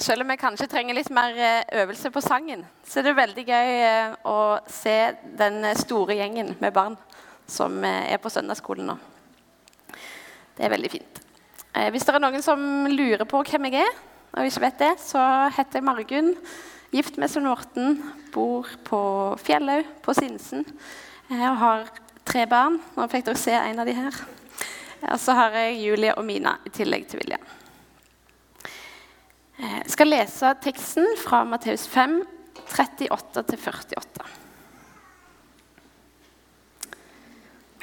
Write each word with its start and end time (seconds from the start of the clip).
selv 0.00 0.24
om 0.24 0.32
jeg 0.32 0.40
kanskje 0.40 0.68
trenger 0.70 0.96
litt 0.96 1.10
mer 1.12 1.36
eh, 1.36 1.62
øvelse 1.82 2.10
på 2.12 2.22
sangen, 2.24 2.64
så 2.86 3.00
er 3.00 3.08
det 3.08 3.16
veldig 3.18 3.44
gøy 3.46 3.72
eh, 3.84 4.14
å 4.28 4.38
se 4.70 4.96
den 5.38 5.62
store 5.78 6.16
gjengen 6.18 6.54
med 6.60 6.74
barn 6.74 6.96
som 7.50 7.76
eh, 7.84 8.12
er 8.14 8.20
på 8.22 8.32
søndagsskolen 8.32 8.88
nå. 8.90 8.96
Det 10.56 10.66
er 10.66 10.72
veldig 10.72 10.92
fint. 10.92 11.20
Hvis 11.94 12.04
det 12.04 12.14
er 12.16 12.22
noen 12.22 12.42
som 12.42 12.60
lurer 12.90 13.22
på 13.28 13.44
hvem 13.46 13.68
jeg 13.68 13.84
er, 13.84 13.92
og 14.34 14.46
ikke 14.46 14.64
vet 14.64 14.82
det, 14.82 14.90
så 15.02 15.22
heter 15.54 15.78
jeg 15.78 15.86
Margunn. 15.86 16.34
Gift 16.90 17.20
med 17.22 17.30
Sunn 17.30 17.46
Morten. 17.46 18.00
Bor 18.34 18.66
på 18.86 19.00
Fjellaug, 19.38 19.86
på 20.02 20.14
Sinsen. 20.18 20.66
Jeg 21.30 21.54
har 21.62 21.86
tre 22.26 22.44
barn. 22.50 22.80
Nå 22.96 23.06
fikk 23.10 23.28
dere 23.30 23.40
se 23.40 23.54
en 23.54 23.82
av 23.82 23.86
de 23.86 23.94
her. 23.94 24.20
Og 25.06 25.16
så 25.22 25.38
har 25.38 25.54
jeg 25.62 25.80
Julie 25.84 26.14
og 26.18 26.26
Mina 26.26 26.58
i 26.66 26.74
tillegg 26.74 27.06
til 27.10 27.22
William. 27.22 27.59
Jeg 29.60 29.92
skal 29.92 30.08
lese 30.08 30.50
teksten 30.64 31.08
fra 31.20 31.42
Matteus 31.44 31.82
5, 31.92 32.22
38-48. 32.72 34.28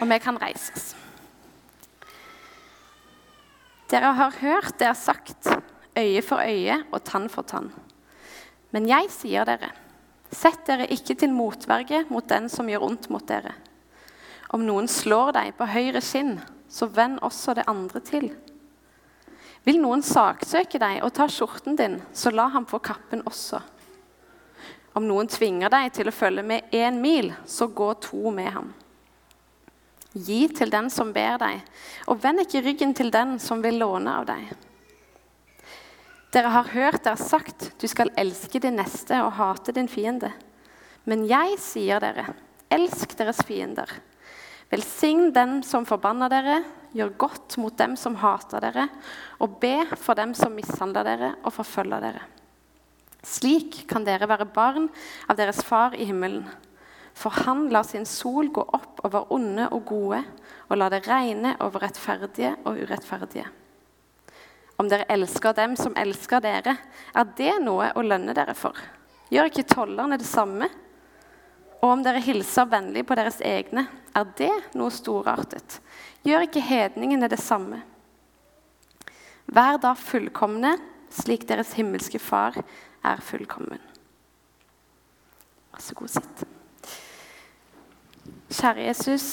Og 0.02 0.10
vi 0.10 0.18
kan 0.24 0.40
reises. 0.42 0.96
Dere 3.92 4.10
har 4.18 4.34
hørt 4.42 4.80
det 4.82 4.90
er 4.90 4.98
sagt 4.98 5.52
øye 5.98 6.24
for 6.26 6.42
øye 6.42 6.82
og 6.92 7.04
tann 7.06 7.30
for 7.30 7.46
tann. 7.46 7.70
Men 8.74 8.90
jeg 8.90 9.14
sier 9.14 9.46
dere, 9.48 9.70
sett 10.34 10.66
dere 10.68 10.90
ikke 10.92 11.16
til 11.16 11.32
motverge 11.34 12.04
mot 12.10 12.26
den 12.28 12.50
som 12.50 12.68
gjør 12.68 12.90
ondt 12.90 13.10
mot 13.14 13.30
dere. 13.30 13.54
Om 14.50 14.66
noen 14.66 14.90
slår 14.90 15.36
deg 15.38 15.56
på 15.60 15.70
høyre 15.70 16.02
skinn, 16.02 16.40
så 16.70 16.90
vend 16.90 17.22
også 17.22 17.54
det 17.58 17.70
andre 17.70 18.02
til. 18.02 18.32
Vil 19.68 19.82
noen 19.84 20.00
saksøke 20.06 20.80
deg 20.80 21.02
og 21.04 21.12
ta 21.18 21.26
skjorten 21.28 21.76
din, 21.76 21.98
så 22.16 22.32
la 22.32 22.46
ham 22.54 22.64
få 22.70 22.80
kappen 22.80 23.26
også. 23.28 23.60
Om 24.96 25.04
noen 25.10 25.28
tvinger 25.28 25.70
deg 25.74 25.92
til 25.98 26.08
å 26.08 26.16
følge 26.16 26.46
med 26.48 26.72
én 26.72 27.02
mil, 27.04 27.34
så 27.46 27.68
gå 27.68 27.90
to 28.02 28.32
med 28.32 28.48
ham. 28.56 28.72
Gi 30.16 30.48
til 30.56 30.72
den 30.72 30.88
som 30.90 31.12
ber 31.14 31.36
deg, 31.42 31.60
og 32.08 32.24
vend 32.24 32.46
ikke 32.46 32.64
ryggen 32.64 32.96
til 32.96 33.12
den 33.14 33.36
som 33.44 33.60
vil 33.62 33.78
låne 33.84 34.16
av 34.22 34.30
deg. 34.32 34.56
Dere 36.34 36.54
har 36.56 36.72
hørt 36.72 37.04
det 37.04 37.14
er 37.14 37.28
sagt, 37.28 37.70
du 37.76 37.88
skal 37.92 38.14
elske 38.18 38.64
din 38.64 38.80
neste 38.80 39.20
og 39.24 39.36
hate 39.36 39.76
din 39.76 39.92
fiende. 39.92 40.32
Men 41.08 41.28
jeg 41.28 41.60
sier 41.62 42.02
dere, 42.04 42.32
elsk 42.72 43.18
deres 43.20 43.44
fiender. 43.48 43.92
Velsign 44.72 45.32
den 45.36 45.62
som 45.64 45.86
forbanner 45.88 46.32
dere, 46.32 46.58
gjør 46.96 47.14
godt 47.20 47.58
mot 47.62 47.76
dem 47.80 47.96
som 48.00 48.18
hater 48.20 48.64
dere, 48.64 48.88
og 49.40 49.60
be 49.62 49.86
for 49.96 50.18
dem 50.18 50.34
som 50.36 50.56
mishandler 50.56 51.08
dere 51.08 51.34
og 51.44 51.54
forfølger 51.56 52.04
dere. 52.04 52.24
Slik 53.28 53.84
kan 53.90 54.06
dere 54.08 54.28
være 54.30 54.48
barn 54.54 54.90
av 55.28 55.38
deres 55.40 55.62
far 55.66 55.96
i 55.96 56.08
himmelen. 56.08 56.46
For 57.18 57.34
han 57.34 57.66
lar 57.74 57.88
sin 57.88 58.06
sol 58.06 58.52
gå 58.54 58.62
opp 58.78 59.02
over 59.08 59.32
onde 59.34 59.70
og 59.74 59.88
gode, 59.90 60.20
og 60.70 60.78
lar 60.78 60.94
det 60.94 61.08
regne 61.08 61.56
over 61.64 61.82
rettferdige 61.88 62.54
og 62.68 62.78
urettferdige. 62.84 63.48
Om 64.78 64.90
dere 64.92 65.08
elsker 65.10 65.56
dem 65.58 65.74
som 65.80 65.96
elsker 65.98 66.44
dere, 66.44 66.76
er 67.18 67.32
det 67.40 67.56
noe 67.64 67.90
å 67.98 68.04
lønne 68.06 68.36
dere 68.38 68.54
for. 68.54 68.78
Gjør 69.34 69.50
ikke 69.50 69.66
tollerne 69.72 70.20
det 70.22 70.28
samme? 70.30 70.70
Og 71.82 71.90
om 71.90 72.04
dere 72.06 72.22
hilser 72.22 72.70
vennlig 72.70 73.04
på 73.08 73.18
deres 73.18 73.42
egne, 73.42 73.88
er 74.18 74.32
det 74.38 74.54
noe 74.78 74.94
storartet? 74.94 75.80
Gjør 76.26 76.48
ikke 76.48 76.64
hedningene 76.66 77.30
det 77.30 77.40
samme? 77.42 77.84
Vær 79.48 79.78
da 79.80 79.94
fullkomne, 79.96 80.74
slik 81.14 81.46
deres 81.48 81.76
himmelske 81.78 82.20
Far 82.20 82.58
er 83.06 83.22
fullkommen. 83.24 83.80
Vær 85.72 85.84
så 85.84 85.96
god, 85.96 86.12
sitt. 86.18 86.44
Kjære 88.48 88.88
Jesus, 88.88 89.28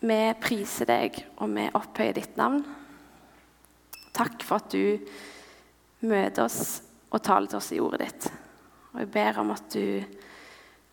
vi 0.00 0.18
priser 0.42 0.88
deg, 0.88 1.16
og 1.38 1.52
vi 1.54 1.68
opphøyer 1.78 2.16
ditt 2.18 2.36
navn. 2.40 2.60
Takk 4.16 4.42
for 4.44 4.58
at 4.58 4.72
du 4.74 4.98
møter 6.08 6.44
oss 6.44 6.80
og 7.08 7.22
taler 7.24 7.48
til 7.48 7.60
oss 7.60 7.70
i 7.72 7.80
ordet 7.82 8.04
ditt. 8.04 8.28
Og 8.92 9.02
jeg 9.02 9.10
ber 9.14 9.40
om 9.42 9.52
at 9.54 9.68
du 9.72 10.02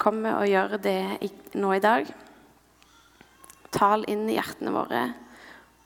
kommer 0.02 0.40
og 0.40 0.50
gjør 0.50 0.78
det 0.84 1.00
nå 1.58 1.74
i 1.76 1.84
dag. 1.84 2.08
Tal 3.76 4.06
inn 4.08 4.28
i 4.30 4.38
hjertene 4.38 4.74
våre 4.74 5.06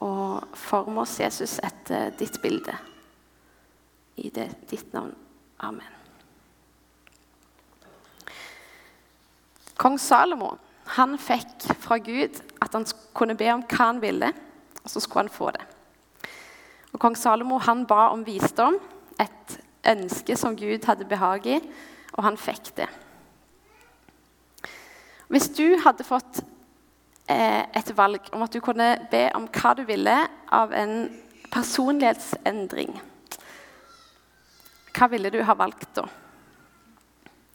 og 0.06 0.56
form 0.56 1.02
oss, 1.02 1.18
Jesus, 1.20 1.58
etter 1.66 2.14
ditt 2.20 2.38
bilde. 2.44 2.76
I 4.20 4.30
det, 4.32 4.48
ditt 4.70 4.94
navn. 4.96 5.12
Amen. 5.66 5.96
Kong 9.80 9.98
Salomo 10.00 10.54
han 10.96 11.18
fikk 11.22 11.68
fra 11.80 12.00
Gud 12.04 12.40
at 12.60 12.74
han 12.76 12.88
kunne 13.16 13.38
be 13.40 13.50
om 13.54 13.64
hva 13.64 13.90
han 13.92 14.02
ville, 14.04 14.32
og 14.84 14.90
så 14.92 15.02
skulle 15.04 15.28
han 15.28 15.34
få 15.34 15.52
det. 15.56 15.66
Og 16.94 17.00
Kong 17.02 17.18
Salomo 17.20 17.60
han 17.64 17.86
ba 17.88 18.10
om 18.14 18.26
visdom, 18.28 18.80
et 19.20 19.60
ønske 19.88 20.36
som 20.40 20.58
Gud 20.58 20.88
hadde 20.88 21.08
behag 21.08 21.48
i, 21.48 21.60
og 22.16 22.26
han 22.26 22.40
fikk 22.40 22.74
det. 22.80 22.88
Hvis 25.30 25.52
du 25.54 25.78
hadde 25.84 26.08
fått 26.08 26.42
et 27.30 27.92
valg 27.94 28.30
om 28.34 28.42
at 28.42 28.54
du 28.54 28.62
kunne 28.64 28.88
be 29.12 29.28
om 29.38 29.46
hva 29.54 29.76
du 29.78 29.84
ville 29.86 30.16
av 30.56 30.74
en 30.74 30.94
personlighetsendring, 31.54 32.96
hva 34.98 35.08
ville 35.12 35.32
du 35.32 35.40
ha 35.46 35.56
valgt 35.58 35.92
da? 35.98 36.08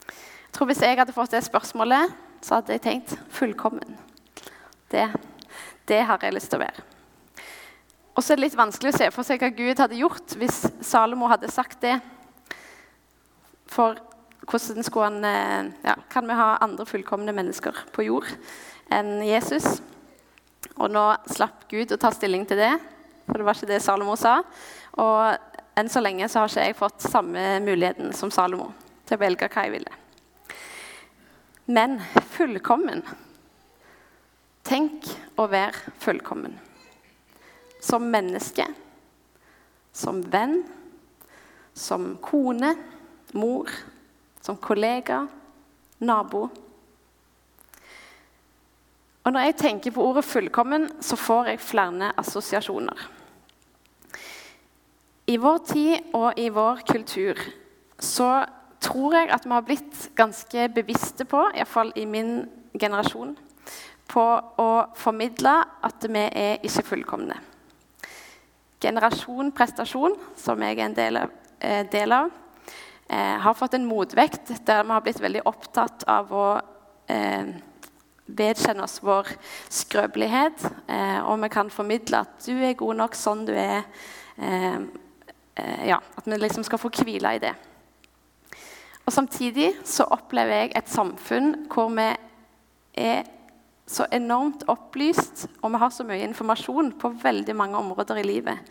Jeg 0.06 0.58
tror 0.58 0.68
Hvis 0.70 0.82
jeg 0.86 0.98
hadde 0.98 1.12
fått 1.12 1.32
det 1.34 1.42
spørsmålet, 1.42 2.12
så 2.44 2.60
hadde 2.60 2.76
jeg 2.76 2.82
tenkt 2.84 3.16
fullkommen. 3.34 3.96
Det, 4.90 5.08
det 5.88 6.04
har 6.06 6.22
jeg 6.22 6.36
lyst 6.36 6.52
til 6.52 6.60
å 6.60 6.62
være. 6.62 6.84
Og 8.14 8.22
så 8.22 8.32
er 8.32 8.38
det 8.38 8.44
litt 8.44 8.58
vanskelig 8.58 8.92
å 8.92 8.98
se 9.00 9.08
for 9.10 9.26
seg 9.26 9.42
hva 9.42 9.50
Gud 9.50 9.82
hadde 9.82 9.98
gjort 9.98 10.36
hvis 10.38 10.60
Salomo 10.86 11.26
hadde 11.32 11.50
sagt 11.50 11.80
det. 11.82 11.96
For 13.66 13.98
hvordan 14.46 14.86
skulle 14.86 15.08
han 15.08 15.26
eh, 15.26 15.72
ja, 15.82 15.96
Kan 16.12 16.28
vi 16.28 16.36
ha 16.38 16.52
andre 16.62 16.86
fullkomne 16.86 17.34
mennesker 17.34 17.82
på 17.90 18.06
jord 18.06 18.30
enn 18.94 19.18
Jesus? 19.26 19.66
Og 20.74 20.90
nå 20.90 21.02
slapp 21.30 21.66
Gud 21.70 21.92
å 21.94 22.00
ta 22.00 22.12
stilling 22.14 22.46
til 22.48 22.60
det, 22.62 22.72
for 23.26 23.40
det 23.40 23.46
var 23.46 23.58
ikke 23.58 23.70
det 23.72 23.82
Salomo 23.84 24.16
sa. 24.20 24.38
Og 25.02 25.74
enn 25.78 25.90
så 25.90 26.02
lenge 26.02 26.28
så 26.30 26.42
har 26.42 26.52
ikke 26.52 26.68
jeg 26.68 26.78
fått 26.78 27.10
samme 27.10 27.44
muligheten 27.64 28.14
som 28.16 28.32
Salomo 28.34 28.70
til 29.04 29.18
å 29.18 29.24
velge 29.24 29.50
hva 29.50 29.66
jeg 29.66 29.76
ville. 29.76 30.00
Men 31.66 31.98
fullkommen 32.34 33.02
Tenk 34.64 35.04
å 35.36 35.44
være 35.52 35.92
fullkommen. 36.00 36.54
Som 37.84 38.06
menneske, 38.08 38.64
som 39.92 40.22
venn, 40.32 40.62
som 41.76 42.14
kone, 42.24 42.70
mor, 43.36 43.68
som 44.40 44.56
kollega, 44.56 45.26
nabo. 46.00 46.46
Og 49.24 49.32
Når 49.32 49.40
jeg 49.40 49.56
tenker 49.56 49.90
på 49.90 50.02
ordet 50.04 50.24
'fullkommen', 50.24 50.90
så 51.00 51.16
får 51.16 51.44
jeg 51.44 51.60
flere 51.60 52.12
assosiasjoner. 52.18 53.10
I 55.26 55.36
vår 55.36 55.58
tid 55.58 55.96
og 56.12 56.32
i 56.36 56.48
vår 56.48 56.80
kultur 56.92 57.34
så 57.98 58.44
tror 58.80 59.14
jeg 59.14 59.30
at 59.30 59.44
vi 59.44 59.50
har 59.50 59.60
blitt 59.60 60.10
ganske 60.14 60.68
bevisste 60.74 61.24
på, 61.24 61.40
iallfall 61.54 61.92
i 61.96 62.04
min 62.04 62.48
generasjon, 62.80 63.36
på 64.08 64.24
å 64.58 64.70
formidle 64.94 65.64
at 65.82 66.06
vi 66.08 66.28
er 66.32 66.58
ikke 66.62 66.82
fullkomne. 66.82 67.34
Generasjon 68.80 69.52
prestasjon, 69.52 70.18
som 70.36 70.60
jeg 70.62 70.78
er 70.78 70.84
en 70.84 70.94
del 70.94 71.16
av, 71.16 71.30
eh, 71.60 71.86
del 71.92 72.12
av 72.12 72.30
eh, 73.10 73.38
har 73.38 73.54
fått 73.54 73.74
en 73.74 73.86
motvekt 73.86 74.66
der 74.66 74.82
vi 74.82 74.90
har 74.90 75.00
blitt 75.00 75.20
veldig 75.20 75.46
opptatt 75.46 76.04
av 76.06 76.32
å 76.32 76.60
eh, 77.08 77.46
vedkjenne 78.26 78.84
oss 78.84 79.00
vår 79.04 79.28
skrøpelighet. 79.72 80.64
Eh, 80.88 81.20
og 81.24 81.38
vi 81.42 81.50
kan 81.52 81.70
formidle 81.72 82.22
at 82.24 82.46
du 82.46 82.54
er 82.56 82.76
god 82.78 83.00
nok 83.02 83.18
sånn 83.18 83.44
du 83.48 83.52
er. 83.52 83.84
Eh, 84.36 84.80
eh, 85.60 85.86
ja, 85.90 86.00
At 86.16 86.26
vi 86.26 86.38
liksom 86.38 86.64
skal 86.64 86.80
få 86.80 86.90
hvile 86.90 87.36
i 87.36 87.42
det. 87.42 87.54
Og 89.04 89.12
Samtidig 89.12 89.74
så 89.84 90.06
opplever 90.08 90.64
jeg 90.64 90.76
et 90.76 90.88
samfunn 90.88 91.66
hvor 91.68 91.90
vi 91.92 92.08
er 92.96 93.24
så 93.86 94.06
enormt 94.16 94.64
opplyst, 94.72 95.44
og 95.60 95.74
vi 95.74 95.80
har 95.82 95.90
så 95.92 96.06
mye 96.08 96.24
informasjon 96.24 96.94
på 96.96 97.10
veldig 97.20 97.56
mange 97.56 97.76
områder 97.76 98.16
i 98.16 98.24
livet, 98.24 98.70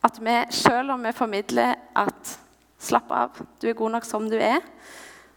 at 0.00 0.16
vi, 0.16 0.36
selv 0.48 0.94
om 0.94 1.04
vi 1.04 1.12
formidler 1.12 1.74
at 1.92 2.38
Slapp 2.80 3.10
av. 3.12 3.40
Du 3.60 3.68
er 3.68 3.76
god 3.76 3.92
nok 3.92 4.06
som 4.08 4.24
du 4.30 4.38
er. 4.40 4.62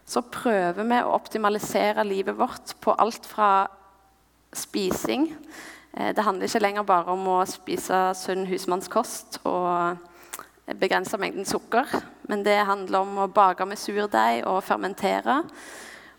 Så 0.06 0.20
prøver 0.20 0.84
vi 0.84 0.98
å 1.00 1.14
optimalisere 1.16 2.04
livet 2.04 2.36
vårt 2.36 2.74
på 2.84 2.92
alt 3.00 3.24
fra 3.26 3.66
spising 4.54 5.30
eh, 5.96 6.12
Det 6.14 6.22
handler 6.22 6.46
ikke 6.46 6.62
lenger 6.62 6.86
bare 6.86 7.14
om 7.16 7.24
å 7.32 7.38
spise 7.48 8.10
sunn 8.18 8.44
husmannskost 8.46 9.40
og 9.48 9.96
begrense 10.80 11.18
mengden 11.20 11.44
sukker. 11.44 11.88
men 12.28 12.44
det 12.44 12.64
handler 12.64 13.00
om 13.00 13.18
å 13.18 13.28
bake 13.28 13.66
med 13.66 13.78
surdeig 13.78 14.46
og 14.46 14.62
fermentere. 14.64 15.42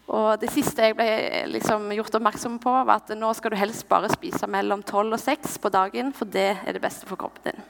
Og 0.07 0.39
Det 0.39 0.51
siste 0.53 0.85
jeg 0.85 0.95
ble 0.95 1.07
liksom 1.49 1.89
gjort 1.97 2.15
oppmerksom 2.19 2.59
på, 2.61 2.69
var 2.69 3.01
at 3.01 3.09
nå 3.17 3.31
skal 3.33 3.51
du 3.51 3.57
helst 3.57 3.87
bare 3.89 4.11
spise 4.13 4.45
mellom 4.47 4.83
12 4.83 5.13
og 5.13 5.19
6 5.19 5.57
på 5.57 5.69
dagen, 5.73 6.13
for 6.13 6.25
det 6.25 6.57
er 6.61 6.73
det 6.73 6.81
beste 6.81 7.07
for 7.09 7.17
kroppen 7.17 7.49
din. 7.49 7.63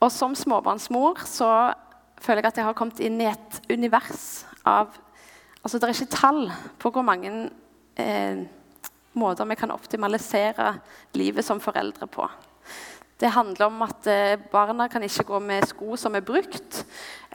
Og 0.00 0.12
Som 0.12 0.34
småbarnsmor 0.34 1.24
så 1.24 1.72
føler 2.20 2.42
jeg 2.42 2.52
at 2.52 2.60
jeg 2.60 2.68
har 2.68 2.76
kommet 2.78 3.00
inn 3.04 3.20
i 3.20 3.28
et 3.30 3.60
univers 3.72 4.44
av 4.68 4.92
altså 5.60 5.78
Det 5.78 5.88
er 5.88 5.96
ikke 5.96 6.16
tall 6.16 6.46
på 6.80 6.90
hvor 6.94 7.04
mange 7.04 7.50
eh, 8.00 8.44
måter 9.12 9.48
vi 9.48 9.58
kan 9.60 9.72
optimalisere 9.74 10.72
livet 11.18 11.44
som 11.44 11.60
foreldre 11.60 12.06
på. 12.08 12.28
Det 13.20 13.28
handler 13.34 13.66
om 13.66 13.82
at 13.84 14.06
eh, 14.08 14.38
barna 14.52 14.86
kan 14.88 15.02
ikke 15.04 15.26
gå 15.28 15.38
med 15.44 15.66
sko 15.68 15.96
som 16.00 16.14
er 16.16 16.24
brukt. 16.24 16.84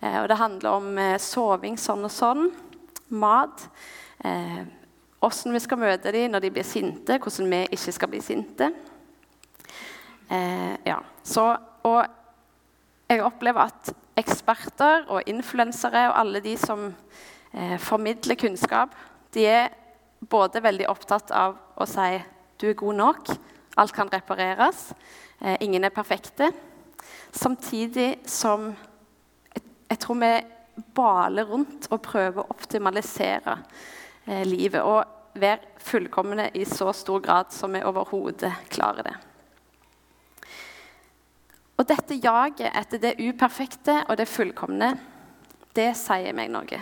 Eh, 0.02 0.18
og 0.24 0.30
det 0.32 0.40
handler 0.40 0.80
om 0.80 0.98
eh, 0.98 1.18
soving 1.22 1.78
sånn 1.78 2.08
og 2.08 2.14
sånn, 2.14 2.48
mat. 3.14 3.68
Hvordan 4.26 5.54
vi 5.54 5.60
skal 5.62 5.78
møte 5.78 6.10
dem 6.16 6.32
når 6.34 6.42
de 6.42 6.50
blir 6.56 6.66
sinte, 6.66 7.20
hvordan 7.22 7.52
vi 7.52 7.60
ikke 7.78 7.94
skal 7.94 8.10
bli 8.10 8.22
sinte. 8.24 8.72
ja. 10.88 10.96
Så, 11.22 11.44
og 11.86 12.00
jeg 13.12 13.22
opplever 13.22 13.68
at 13.68 13.92
eksperter 14.18 15.10
og 15.12 15.28
influensere 15.28 16.08
og 16.10 16.20
alle 16.20 16.42
de 16.44 16.56
som 16.60 16.88
formidler 17.80 18.36
kunnskap, 18.36 18.92
de 19.34 19.46
er 19.48 19.70
både 20.30 20.62
veldig 20.64 20.88
opptatt 20.92 21.32
av 21.36 21.56
å 21.76 21.88
si 21.88 22.10
du 22.60 22.70
er 22.70 22.78
god 22.80 22.96
nok, 22.96 23.32
alt 23.76 23.94
kan 23.96 24.10
repareres, 24.12 24.94
eh, 25.42 25.58
ingen 25.60 25.84
er 25.84 25.90
perfekte. 25.90 26.52
Samtidig 27.32 28.20
som 28.26 28.70
jeg, 29.54 29.64
jeg 29.90 30.00
tror 30.00 30.20
vi 30.22 30.34
baler 30.96 31.46
rundt 31.50 31.88
og 31.92 32.02
prøver 32.02 32.42
å 32.42 32.56
optimalisere 32.56 33.58
eh, 34.26 34.46
livet. 34.48 34.82
Og 34.82 35.04
være 35.36 35.76
fullkomne 35.84 36.50
i 36.56 36.64
så 36.66 36.94
stor 36.96 37.20
grad 37.20 37.52
som 37.52 37.76
vi 37.76 37.84
overhodet 37.84 38.54
klarer 38.72 39.04
det. 39.04 39.16
Og 41.76 41.88
dette 41.88 42.16
jaget 42.24 42.70
etter 42.72 43.02
det 43.04 43.18
uperfekte 43.20 44.02
og 44.08 44.18
det 44.20 44.30
fullkomne, 44.32 44.94
det 45.76 45.92
sier 46.00 46.36
meg 46.36 46.52
noe. 46.54 46.82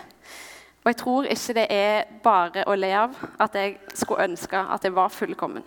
Og 0.84 0.90
jeg 0.92 1.00
tror 1.00 1.30
ikke 1.32 1.56
det 1.58 1.66
er 1.72 2.10
bare 2.24 2.66
å 2.68 2.76
le 2.78 2.92
av 3.00 3.16
at 3.42 3.56
jeg 3.58 3.78
skulle 3.96 4.28
ønske 4.28 4.60
at 4.60 4.84
jeg 4.86 4.94
var 4.94 5.14
fullkommen. 5.14 5.66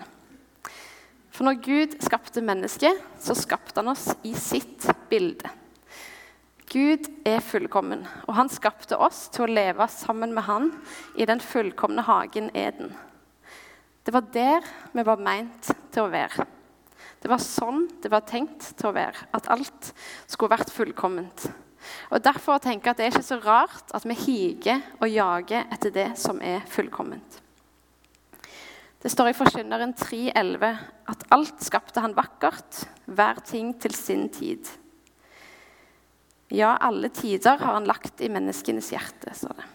For 1.33 1.45
når 1.45 1.61
Gud 1.65 1.97
skapte 2.05 2.45
mennesket, 2.45 3.01
så 3.21 3.35
skapte 3.37 3.81
han 3.81 3.91
oss 3.93 4.11
i 4.25 4.33
sitt 4.39 4.87
bilde. 5.11 5.51
Gud 6.67 7.09
er 7.29 7.45
fullkommen, 7.45 8.07
og 8.27 8.35
han 8.37 8.51
skapte 8.53 8.99
oss 8.99 9.27
til 9.33 9.47
å 9.47 9.53
leve 9.53 9.87
sammen 9.93 10.33
med 10.35 10.47
han 10.49 10.71
i 11.17 11.27
den 11.29 11.41
fullkomne 11.41 12.05
hagen 12.07 12.51
Eden. 12.57 12.95
Det 14.07 14.15
var 14.15 14.27
der 14.35 14.67
vi 14.93 15.05
var 15.07 15.23
meint 15.23 15.71
til 15.95 16.07
å 16.07 16.11
være. 16.13 16.47
Det 17.23 17.31
var 17.33 17.43
sånn 17.43 17.87
det 18.03 18.11
var 18.13 18.27
tenkt 18.29 18.73
til 18.77 18.91
å 18.91 18.97
være, 18.97 19.29
at 19.35 19.49
alt 19.53 19.93
skulle 20.27 20.53
vært 20.53 20.73
fullkomment. 20.75 21.49
Og 22.11 22.23
Derfor 22.23 22.61
tenker 22.63 22.91
jeg 22.91 22.95
at 22.95 23.01
det 23.01 23.07
er 23.07 23.15
ikke 23.15 23.27
så 23.29 23.41
rart 23.45 23.93
at 23.95 24.07
vi 24.07 24.17
higer 24.19 24.83
og 25.01 25.11
jager 25.11 25.67
etter 25.73 25.95
det 25.95 26.09
som 26.21 26.41
er 26.45 26.65
fullkomment. 26.71 27.41
Det 29.03 29.13
står 29.13 29.31
i 29.31 29.37
Forkynneren 29.39 29.93
3,11 29.95 30.65
at 31.13 31.25
alt 31.35 31.63
skapte 31.63 32.03
han 32.03 32.17
vakkert, 32.17 32.87
hver 33.07 33.39
ting 33.47 33.71
til 33.79 33.95
sin 33.95 34.27
tid. 34.35 34.67
Ja, 36.51 36.77
alle 36.81 37.11
tider 37.15 37.59
har 37.61 37.77
han 37.77 37.87
lagt 37.87 38.23
i 38.23 38.31
menneskenes 38.33 38.91
hjerte, 38.95 39.35
står 39.35 39.55
det. 39.61 39.69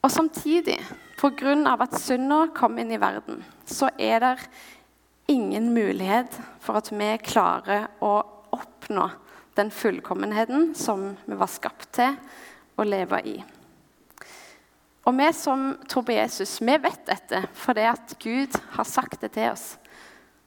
Og 0.00 0.10
samtidig, 0.10 0.78
pga. 1.20 1.54
at 1.78 1.98
synda 2.00 2.46
kom 2.56 2.78
inn 2.78 2.92
i 2.92 3.00
verden, 3.00 3.44
så 3.66 3.90
er 3.98 4.20
det 4.20 4.36
ingen 5.30 5.72
mulighet 5.74 6.34
for 6.60 6.80
at 6.80 6.90
vi 6.90 7.10
klarer 7.22 7.86
å 8.02 8.14
oppnå 8.50 9.06
den 9.54 9.70
fullkommenheten 9.70 10.72
som 10.74 11.12
vi 11.24 11.38
var 11.38 11.50
skapt 11.50 11.92
til 11.94 12.16
å 12.80 12.86
leve 12.86 13.20
i. 13.28 13.36
Og 15.06 15.16
vi 15.16 15.28
som 15.34 15.70
tror 15.88 16.04
på 16.06 16.16
Jesus, 16.16 16.58
vi 16.60 16.76
vet 16.82 17.06
dette 17.06 17.44
fordi 17.56 17.86
at 17.92 18.16
Gud 18.20 18.58
har 18.74 18.88
sagt 18.88 19.22
det 19.22 19.32
til 19.38 19.52
oss. 19.52 19.76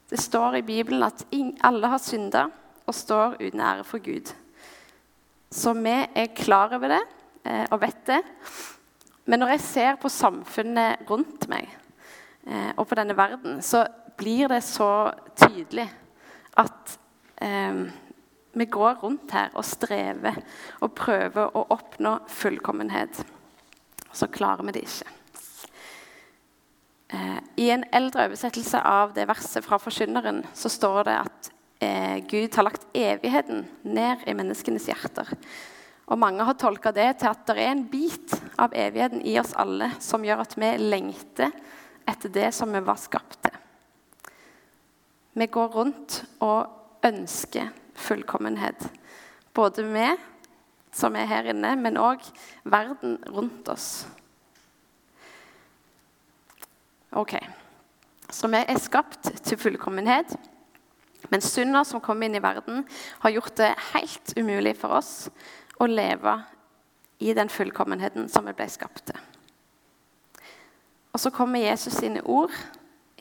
Det 0.09 0.19
står 0.21 0.59
i 0.59 0.65
Bibelen 0.67 1.07
at 1.07 1.23
alle 1.63 1.89
har 1.95 2.03
synda 2.03 2.49
og 2.83 2.95
står 2.95 3.39
uten 3.39 3.63
ære 3.63 3.87
for 3.87 4.03
Gud. 4.03 4.29
Så 5.53 5.73
vi 5.79 5.95
er 5.95 6.35
klar 6.35 6.75
over 6.75 6.97
det 6.97 7.01
eh, 7.47 7.65
og 7.71 7.81
vet 7.81 8.03
det. 8.09 8.21
Men 9.25 9.39
når 9.39 9.55
jeg 9.55 9.67
ser 9.69 9.99
på 10.01 10.11
samfunnet 10.11 11.07
rundt 11.09 11.47
meg 11.51 11.69
eh, 12.43 12.71
og 12.75 12.87
på 12.89 12.97
denne 12.99 13.15
verden, 13.17 13.61
så 13.63 13.85
blir 14.17 14.51
det 14.51 14.61
så 14.65 15.11
tydelig 15.39 15.87
at 16.59 16.97
eh, 17.41 17.83
vi 18.53 18.65
går 18.69 19.01
rundt 19.01 19.33
her 19.33 19.53
og 19.57 19.65
strever 19.65 20.37
og 20.83 20.93
prøver 20.97 21.57
å 21.57 21.65
oppnå 21.73 22.19
fullkommenhet. 22.29 23.23
Og 24.09 24.15
så 24.17 24.29
klarer 24.29 24.65
vi 24.67 24.75
det 24.75 24.85
ikke. 24.85 25.13
Eh, 27.13 27.39
I 27.65 27.69
en 27.73 27.85
eldre 27.93 28.27
oversettelse 28.27 28.81
av 28.85 29.13
det 29.17 29.25
verset 29.29 29.65
fra 29.65 29.79
Forkynneren 29.81 30.43
så 30.57 30.69
står 30.69 31.03
det 31.09 31.17
at 31.23 31.49
eh, 31.81 32.17
Gud 32.29 32.55
har 32.57 32.67
lagt 32.69 32.85
evigheten 32.93 33.65
ned 33.85 34.25
i 34.29 34.35
menneskenes 34.37 34.89
hjerter. 34.89 35.33
Og 36.13 36.19
Mange 36.19 36.45
har 36.45 36.57
tolka 36.59 36.91
det 36.93 37.09
til 37.21 37.31
at 37.31 37.45
det 37.47 37.57
er 37.57 37.71
en 37.71 37.85
bit 37.89 38.35
av 38.59 38.75
evigheten 38.77 39.23
i 39.25 39.37
oss 39.41 39.55
alle 39.57 39.93
som 40.03 40.25
gjør 40.25 40.43
at 40.45 40.57
vi 40.59 40.75
lengter 40.81 41.53
etter 42.09 42.29
det 42.33 42.51
som 42.53 42.73
vi 42.73 42.81
var 42.83 42.99
skapt. 43.01 43.42
Vi 45.33 45.45
går 45.45 45.67
rundt 45.67 46.23
og 46.39 46.69
ønsker 47.05 47.71
fullkommenhet. 47.95 48.89
Både 49.53 49.85
vi 49.85 50.07
som 50.93 51.15
er 51.15 51.29
her 51.29 51.49
inne, 51.49 51.75
men 51.75 51.97
òg 51.97 52.21
verden 52.69 53.17
rundt 53.33 53.69
oss. 53.69 54.05
Ok, 57.11 57.35
Så 58.29 58.47
vi 58.47 58.57
er 58.57 58.79
skapt 58.81 59.29
til 59.45 59.57
fullkommenhet. 59.57 60.35
Men 61.29 61.41
synda 61.41 61.83
som 61.85 62.01
kom 62.01 62.23
inn 62.23 62.35
i 62.35 62.41
verden, 62.41 62.81
har 63.19 63.29
gjort 63.29 63.55
det 63.57 63.75
helt 63.93 64.33
umulig 64.37 64.73
for 64.77 64.97
oss 64.97 65.29
å 65.77 65.85
leve 65.85 66.33
i 67.19 67.33
den 67.33 67.49
fullkommenheten 67.49 68.25
som 68.29 68.45
vi 68.49 68.55
ble 68.57 68.67
skapt 68.69 69.05
til. 69.11 69.19
Og 71.13 71.21
så 71.21 71.29
kommer 71.29 71.61
Jesus 71.61 71.93
sine 71.93 72.23
ord 72.25 72.51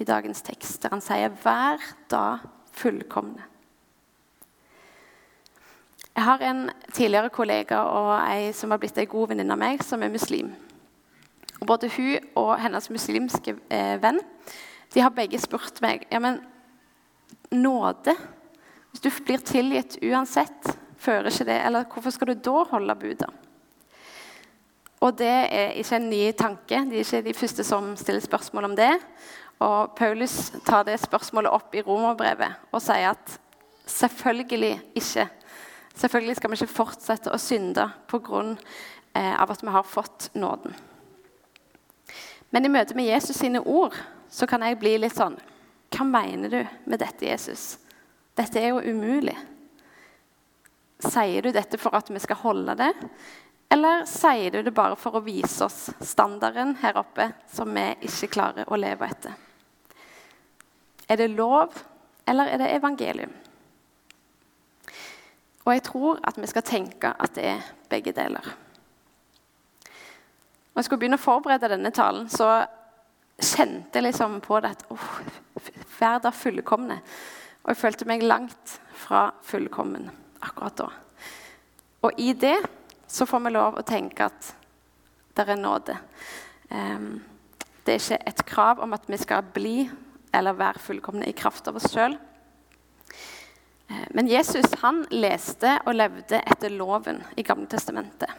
i 0.02 0.08
dagens 0.08 0.42
tekst, 0.42 0.82
der 0.82 0.92
han 0.92 1.00
sier 1.00 1.30
'Vær 1.30 1.80
da 2.10 2.38
fullkomne'. 2.72 3.48
Jeg 6.16 6.24
har 6.24 6.42
en 6.44 6.70
tidligere 6.92 7.30
kollega 7.30 7.78
og 7.78 8.28
ei 8.28 8.52
som 8.52 8.70
har 8.70 8.78
blitt 8.78 8.98
ei 8.98 9.06
god 9.08 9.28
venninne 9.28 9.52
av 9.52 9.58
meg, 9.58 9.82
som 9.82 10.02
er 10.02 10.12
muslim. 10.12 10.52
Og 11.60 11.66
både 11.66 11.88
hun 11.96 12.18
og 12.36 12.60
hennes 12.60 12.90
muslimske 12.90 13.56
eh, 13.70 14.02
venn 14.02 14.20
de 14.94 15.00
har 15.00 15.14
begge 15.14 15.38
spurt 15.40 15.80
meg 15.80 16.06
ja, 16.10 16.18
men 16.20 16.40
nåde 17.50 18.14
Hvis 18.92 19.00
du 19.00 19.10
blir 19.24 19.38
tilgitt 19.38 19.96
uansett, 20.02 20.74
fører 20.98 21.30
ikke 21.30 21.48
det 21.48 21.60
Eller 21.64 21.86
hvorfor 21.88 22.12
skal 22.12 22.32
du 22.32 22.34
da 22.34 22.64
holde 22.74 22.96
budet? 22.96 23.30
Og 25.02 25.16
det 25.18 25.32
er 25.50 25.72
ikke 25.80 25.96
en 25.98 26.10
ny 26.10 26.20
tanke. 26.38 26.78
De 26.86 27.00
er 27.00 27.02
ikke 27.02 27.24
de 27.26 27.34
første 27.34 27.64
som 27.66 27.88
stiller 27.98 28.22
spørsmål 28.22 28.68
om 28.68 28.76
det. 28.78 28.92
Og 29.62 29.94
Paulus 29.98 30.50
tar 30.66 30.86
det 30.88 30.98
spørsmålet 31.02 31.52
opp 31.54 31.74
i 31.76 31.84
romerbrevet 31.86 32.72
og 32.72 32.82
sier 32.82 33.12
at 33.14 33.38
selvfølgelig 33.86 34.74
ikke 34.98 35.28
Selvfølgelig 35.92 36.38
skal 36.38 36.50
vi 36.50 36.56
ikke 36.56 36.72
fortsette 36.72 37.28
å 37.28 37.36
synde 37.36 37.84
pga. 38.08 38.38
Eh, 39.12 39.42
av 39.42 39.50
at 39.50 39.62
vi 39.62 39.68
har 39.68 39.82
fått 39.82 40.30
nåden. 40.32 40.72
Men 42.50 42.64
i 42.64 42.70
møte 42.72 42.96
med 42.96 43.04
Jesus 43.04 43.36
sine 43.36 43.60
ord 43.60 43.92
så 44.32 44.48
kan 44.48 44.64
jeg 44.64 44.78
bli 44.80 44.94
litt 44.96 45.16
sånn 45.16 45.36
Hva 45.92 46.06
mener 46.08 46.48
du 46.48 46.60
med 46.88 47.02
dette, 47.02 47.26
Jesus? 47.28 47.76
Dette 48.32 48.56
er 48.56 48.72
jo 48.72 48.80
umulig. 48.80 49.36
Sier 51.02 51.44
du 51.44 51.52
dette 51.52 51.76
for 51.76 51.92
at 51.98 52.08
vi 52.08 52.22
skal 52.24 52.40
holde 52.40 52.78
det, 52.78 52.92
eller 53.72 54.06
sier 54.08 54.52
du 54.54 54.62
det 54.62 54.72
bare 54.72 54.96
for 54.96 55.18
å 55.18 55.24
vise 55.24 55.64
oss 55.66 55.90
standarden 56.00 56.78
her 56.80 56.96
oppe 57.00 57.34
som 57.52 57.68
vi 57.74 57.84
ikke 58.08 58.32
klarer 58.32 58.72
å 58.72 58.80
leve 58.80 59.08
etter? 59.12 59.36
Er 61.12 61.18
det 61.20 61.30
lov, 61.36 61.74
eller 62.28 62.48
er 62.48 62.60
det 62.62 62.70
evangelium? 62.72 63.32
Og 65.64 65.74
jeg 65.74 65.82
tror 65.84 66.20
at 66.24 66.38
vi 66.40 66.48
skal 66.48 66.64
tenke 66.64 67.10
at 67.12 67.34
det 67.36 67.44
er 67.50 67.66
begge 67.90 68.14
deler. 68.16 68.46
Når 70.72 70.80
jeg 70.80 70.84
skulle 70.84 71.02
begynne 71.02 71.18
å 71.20 71.22
forberede 71.22 71.68
denne 71.68 71.92
talen, 71.92 72.30
så 72.32 72.62
kjente 73.36 73.98
jeg 73.98 74.06
liksom 74.06 74.38
på 74.40 74.60
det 74.64 74.70
at 74.72 74.84
oh, 74.94 75.08
verden 75.98 76.32
fullkomne. 76.32 76.96
Og 77.62 77.74
jeg 77.74 77.80
følte 77.82 78.08
meg 78.08 78.24
langt 78.24 78.78
fra 79.04 79.26
fullkommen 79.44 80.08
akkurat 80.40 80.80
da. 80.80 80.88
Og 82.02 82.18
i 82.18 82.32
det 82.32 82.56
så 83.06 83.28
får 83.28 83.44
vi 83.44 83.52
lov 83.52 83.76
å 83.76 83.84
tenke 83.86 84.30
at 84.30 84.54
det 85.36 85.44
er 85.44 85.60
nåde. 85.60 85.98
Um, 86.72 87.20
det 87.84 87.94
er 87.94 88.00
ikke 88.00 88.18
et 88.32 88.42
krav 88.48 88.80
om 88.80 88.96
at 88.96 89.04
vi 89.10 89.20
skal 89.20 89.44
bli 89.54 89.76
eller 90.32 90.58
være 90.58 90.82
fullkomne 90.82 91.28
i 91.28 91.36
kraft 91.36 91.68
av 91.68 91.78
oss 91.78 91.90
sjøl. 91.92 92.16
Eh, 93.88 94.08
men 94.16 94.30
Jesus 94.30 94.72
han 94.82 95.04
leste 95.12 95.78
og 95.86 95.96
levde 95.96 96.40
etter 96.42 96.72
loven 96.74 97.22
i 97.36 97.44
Gamle 97.46 97.68
Testamentet. 97.70 98.30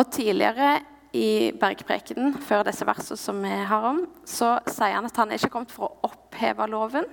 Og 0.00 0.08
tidligere 0.12 0.78
i 1.12 1.50
bergprekenen, 1.58 2.36
før 2.38 2.64
disse 2.68 2.86
versene 2.86 3.18
som 3.18 3.40
vi 3.42 3.50
har 3.50 3.86
om, 3.88 4.04
så 4.24 4.54
sier 4.70 4.94
han 4.96 5.08
at 5.08 5.18
han 5.18 5.32
er 5.32 5.40
ikke 5.40 5.52
kommet 5.56 5.74
for 5.74 5.88
å 5.88 6.10
oppheve 6.12 6.68
loven, 6.70 7.08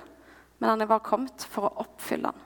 men 0.58 0.70
han 0.70 0.84
er 0.84 0.89
bare 0.89 1.06
kommet 1.06 1.44
for 1.50 1.68
å 1.68 1.74
oppfylle 1.84 2.30
den. 2.30 2.44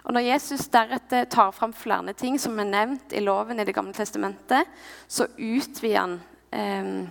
Og 0.00 0.14
Når 0.16 0.24
Jesus 0.24 0.68
deretter 0.72 1.26
tar 1.28 1.52
fram 1.52 1.72
flere 1.76 2.14
ting 2.16 2.38
som 2.40 2.56
er 2.58 2.68
nevnt 2.68 3.12
i 3.12 3.20
loven 3.20 3.60
i 3.60 3.66
Det 3.68 3.74
gamle 3.76 3.92
testamentet, 3.94 4.68
så 5.06 5.26
utvider 5.36 6.00
han 6.00 6.14
eh, 6.50 7.08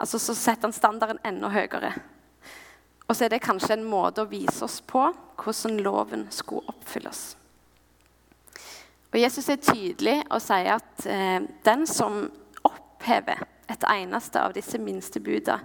altså 0.00 0.18
Så 0.18 0.34
setter 0.34 0.68
han 0.68 0.76
standarden 0.76 1.20
enda 1.24 1.50
høyere. 1.52 1.92
Og 3.08 3.16
så 3.16 3.26
er 3.26 3.34
det 3.34 3.42
kanskje 3.42 3.74
en 3.74 3.86
måte 3.90 4.22
å 4.22 4.30
vise 4.30 4.64
oss 4.64 4.80
på 4.86 5.02
hvordan 5.40 5.80
loven 5.82 6.26
skulle 6.32 6.68
oppfylles. 6.70 7.22
Og 9.10 9.18
Jesus 9.18 9.48
er 9.50 9.58
tydelig 9.58 10.20
og 10.30 10.38
sier 10.44 10.76
at 10.76 11.06
eh, 11.10 11.40
den 11.66 11.86
som 11.90 12.22
opphever 12.62 13.42
et 13.70 13.86
eneste 13.90 14.38
av 14.38 14.54
disse 14.54 14.78
minste 14.78 15.22
buda 15.22 15.58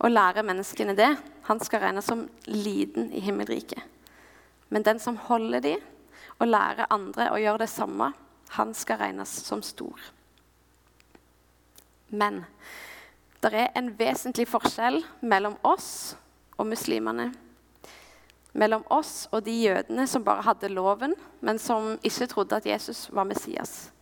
og 0.00 0.10
lærer 0.10 0.46
menneskene 0.46 0.96
det, 0.98 1.12
han 1.46 1.60
skal 1.62 1.84
regnes 1.84 2.08
som 2.10 2.24
liten 2.48 3.10
i 3.12 3.22
himmelriket. 3.22 3.82
Men 4.70 4.86
den 4.86 4.98
som 5.02 5.18
holder 5.28 5.62
de 5.62 5.76
og 6.40 6.48
lærer 6.48 6.90
andre 6.90 7.28
å 7.30 7.38
gjøre 7.38 7.64
det 7.64 7.70
samme, 7.70 8.10
han 8.56 8.74
skal 8.74 8.98
regnes 9.02 9.30
som 9.44 9.62
stor. 9.62 9.98
Men 12.10 12.42
det 13.40 13.52
er 13.56 13.70
en 13.78 13.88
vesentlig 13.96 14.44
forskjell 14.50 15.00
mellom 15.24 15.54
oss 15.64 16.14
og 16.60 16.68
muslimene. 16.68 17.30
Mellom 18.52 18.82
oss 18.92 19.30
og 19.32 19.46
de 19.46 19.54
jødene 19.62 20.04
som 20.10 20.24
bare 20.26 20.44
hadde 20.44 20.72
loven, 20.72 21.14
men 21.40 21.60
som 21.62 21.94
ikke 22.04 22.28
trodde 22.28 22.58
at 22.58 22.66
Jesus 22.68 23.06
var 23.14 23.24
Messias. 23.24 23.92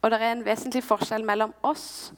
Og 0.00 0.10
det 0.10 0.20
er 0.20 0.32
en 0.32 0.46
vesentlig 0.46 0.82
forskjell 0.86 1.26
mellom 1.28 1.52
oss 1.66 2.12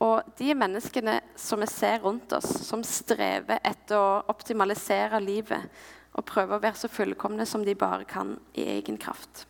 og 0.00 0.30
de 0.38 0.54
menneskene 0.54 1.18
som 1.36 1.60
vi 1.60 1.66
ser 1.68 2.00
rundt 2.06 2.32
oss, 2.32 2.48
som 2.64 2.84
strever 2.86 3.58
etter 3.66 3.98
å 3.98 4.22
optimalisere 4.30 5.20
livet 5.20 5.68
og 6.14 6.24
prøve 6.26 6.56
å 6.56 6.62
være 6.62 6.78
så 6.78 6.88
fullkomne 6.90 7.44
som 7.46 7.66
de 7.66 7.74
bare 7.76 8.06
kan 8.08 8.36
i 8.56 8.64
egen 8.78 8.96
kraft. 8.96 9.44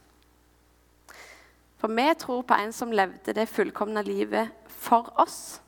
For 1.79 1.93
vi 1.95 2.09
tror 2.19 2.43
på 2.49 2.57
en 2.59 2.73
som 2.75 2.91
levde 2.91 3.37
det 3.37 3.47
fullkomne 3.53 4.03
livet 4.03 4.51
for 4.67 5.13
oss 5.21 5.61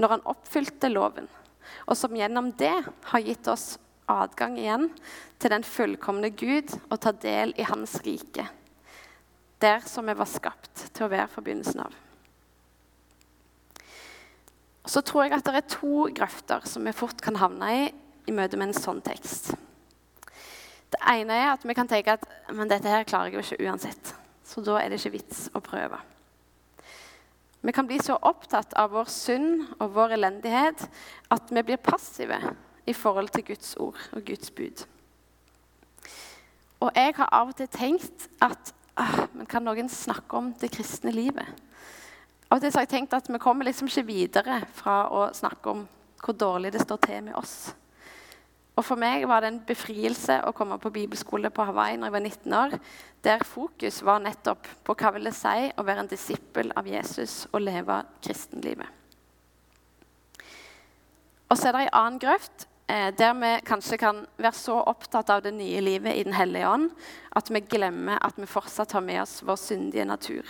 når 0.00 0.16
han 0.16 0.24
oppfylte 0.32 0.90
loven, 0.92 1.28
og 1.86 1.98
som 1.98 2.16
gjennom 2.16 2.52
det 2.58 2.74
har 3.10 3.24
gitt 3.24 3.48
oss 3.50 3.76
adgang 4.10 4.56
igjen 4.60 4.88
til 5.42 5.52
den 5.52 5.66
fullkomne 5.66 6.30
Gud 6.38 6.72
og 6.86 7.00
ta 7.02 7.12
del 7.12 7.54
i 7.58 7.66
Hans 7.66 7.98
rike, 8.06 8.46
der 9.62 9.86
som 9.88 10.06
vi 10.06 10.16
var 10.16 10.30
skapt 10.30 10.88
til 10.92 11.06
å 11.06 11.12
være 11.12 11.30
fra 11.32 11.44
begynnelsen 11.44 11.86
av. 11.86 11.94
Så 14.86 15.02
tror 15.02 15.26
jeg 15.26 15.34
at 15.34 15.46
det 15.48 15.58
er 15.58 15.70
to 15.72 16.06
grøfter 16.14 16.66
som 16.70 16.84
vi 16.86 16.94
fort 16.94 17.18
kan 17.24 17.38
havne 17.40 17.70
i 17.74 17.86
i 18.26 18.34
møte 18.34 18.58
med 18.58 18.70
en 18.70 18.78
sånn 18.78 19.00
tekst. 19.06 19.52
Det 20.90 20.98
ene 21.10 21.34
er 21.38 21.52
at 21.52 21.64
vi 21.66 21.74
kan 21.78 21.88
tenke 21.90 22.16
at 22.16 22.26
men 22.54 22.70
dette 22.70 22.90
her 22.90 23.06
klarer 23.06 23.30
jeg 23.30 23.38
jo 23.38 23.44
ikke 23.44 23.68
uansett. 23.70 24.12
Så 24.46 24.62
da 24.66 24.78
er 24.80 24.90
det 24.90 25.00
ikke 25.00 25.16
vits 25.18 25.46
å 25.54 25.62
prøve. 25.62 25.98
Vi 27.66 27.72
kan 27.72 27.86
bli 27.86 27.98
så 27.98 28.14
opptatt 28.22 28.76
av 28.78 28.92
vår 28.94 29.08
synd 29.10 29.64
og 29.82 29.90
vår 29.96 30.14
elendighet 30.14 30.84
at 31.34 31.48
vi 31.50 31.64
blir 31.66 31.80
passive 31.82 32.38
i 32.86 32.94
forhold 32.94 33.32
til 33.34 33.42
Guds 33.48 33.72
ord 33.82 33.98
og 34.14 34.22
Guds 34.28 34.52
bud. 34.54 34.84
Og 36.78 36.92
jeg 36.94 37.16
har 37.16 37.32
av 37.34 37.50
og 37.50 37.56
til 37.58 37.70
tenkt 37.72 38.28
at 38.44 38.70
ah, 38.94 39.24
men 39.34 39.48
kan 39.50 39.66
noen 39.66 39.90
snakke 39.90 40.38
om 40.38 40.52
det 40.60 40.70
kristne 40.76 41.10
livet? 41.10 41.48
Av 42.46 42.60
og 42.60 42.62
til 42.62 42.76
har 42.76 42.86
jeg 42.86 42.92
tenkt 42.92 43.18
at 43.18 43.26
vi 43.32 43.42
kommer 43.42 43.66
liksom 43.66 43.90
ikke 43.90 44.06
videre 44.12 44.60
fra 44.76 45.00
å 45.10 45.26
snakke 45.34 45.74
om 45.74 45.82
hvor 46.22 46.38
dårlig 46.38 46.70
det 46.76 46.84
står 46.86 47.02
til 47.02 47.26
med 47.26 47.34
oss. 47.38 47.56
Og 48.76 48.84
For 48.84 49.00
meg 49.00 49.24
var 49.24 49.40
det 49.40 49.48
en 49.48 49.62
befrielse 49.64 50.36
å 50.44 50.52
komme 50.56 50.76
på 50.80 50.92
bibelskole 50.92 51.48
på 51.48 51.64
Hawaii 51.64 51.96
når 51.96 52.10
jeg 52.10 52.14
var 52.16 52.24
19 52.26 52.56
år, 52.58 52.74
der 53.24 53.44
fokus 53.48 54.02
var 54.04 54.20
nettopp 54.20 54.68
på 54.84 54.96
hva 55.00 55.14
vil 55.14 55.30
det 55.30 55.32
si 55.38 55.70
å 55.72 55.84
være 55.86 56.04
en 56.04 56.10
disippel 56.10 56.74
av 56.76 56.88
Jesus 56.88 57.46
og 57.54 57.64
leve 57.64 58.02
kristenlivet. 58.20 58.92
Og 61.48 61.56
så 61.56 61.70
er 61.70 61.76
det 61.76 61.82
en 61.86 61.96
annen 62.02 62.20
grøft 62.20 62.66
eh, 62.90 63.08
der 63.16 63.32
vi 63.38 63.54
kanskje 63.64 64.00
kan 64.02 64.20
være 64.36 64.58
så 64.58 64.76
opptatt 64.92 65.32
av 65.32 65.44
det 65.46 65.54
nye 65.56 65.80
livet 65.80 66.18
i 66.18 66.26
Den 66.26 66.36
hellige 66.36 66.68
ånd 66.68 66.90
at 67.38 67.48
vi 67.54 67.62
glemmer 67.64 68.20
at 68.20 68.36
vi 68.36 68.50
fortsatt 68.50 68.92
har 68.92 69.04
med 69.06 69.22
oss 69.22 69.38
vår 69.46 69.60
syndige 69.62 70.04
natur. 70.04 70.44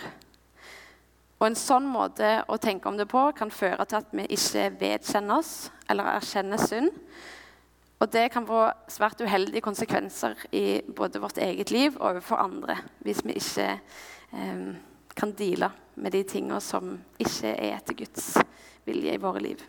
Og 1.37 1.47
En 1.47 1.55
sånn 1.55 1.85
måte 1.87 2.41
å 2.49 2.57
tenke 2.57 2.89
om 2.89 2.97
det 2.97 3.07
på 3.07 3.23
kan 3.37 3.53
føre 3.53 3.85
til 3.85 4.01
at 4.01 4.11
vi 4.11 4.25
ikke 4.35 4.71
vedkjenner 4.81 5.37
oss 5.37 5.69
eller 5.87 6.17
erkjenner 6.17 6.59
synd, 6.59 6.91
og 7.97 8.11
det 8.13 8.27
kan 8.33 8.45
få 8.45 8.67
svært 8.91 9.21
uheldige 9.21 9.63
konsekvenser 9.65 10.37
i 10.55 10.81
både 10.85 11.21
vårt 11.21 11.39
eget 11.41 11.71
liv 11.73 11.95
og 11.97 12.11
overfor 12.11 12.43
andre 12.43 12.77
hvis 13.05 13.23
vi 13.25 13.37
ikke 13.39 13.69
eh, 13.73 14.67
kan 15.17 15.33
deale 15.37 15.71
med 15.95 16.13
de 16.13 16.21
tingene 16.29 16.59
som 16.61 16.93
ikke 17.19 17.55
er 17.55 17.79
etter 17.79 17.97
Guds 17.97 18.35
vilje 18.85 19.15
i 19.15 19.21
våre 19.21 19.41
liv. 19.41 19.63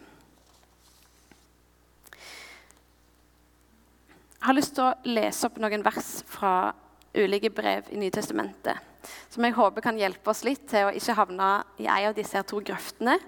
Jeg 4.38 4.47
har 4.47 4.54
lyst 4.54 4.76
til 4.76 4.85
å 4.85 4.92
lese 5.08 5.49
opp 5.49 5.56
noen 5.58 5.82
vers 5.85 6.12
fra 6.28 6.52
ulike 7.16 7.50
brev 7.50 7.88
i 7.90 7.99
Nytestamentet 7.99 8.85
som 9.28 9.44
jeg 9.44 9.56
håper 9.56 9.85
kan 9.85 9.99
hjelpe 9.99 10.32
oss 10.32 10.44
litt 10.47 10.66
til 10.70 10.88
å 10.88 10.94
ikke 10.94 11.16
havne 11.18 11.50
i 11.80 11.88
en 11.88 12.11
av 12.11 12.16
disse 12.16 12.42
to 12.49 12.61
grøftene, 12.64 13.18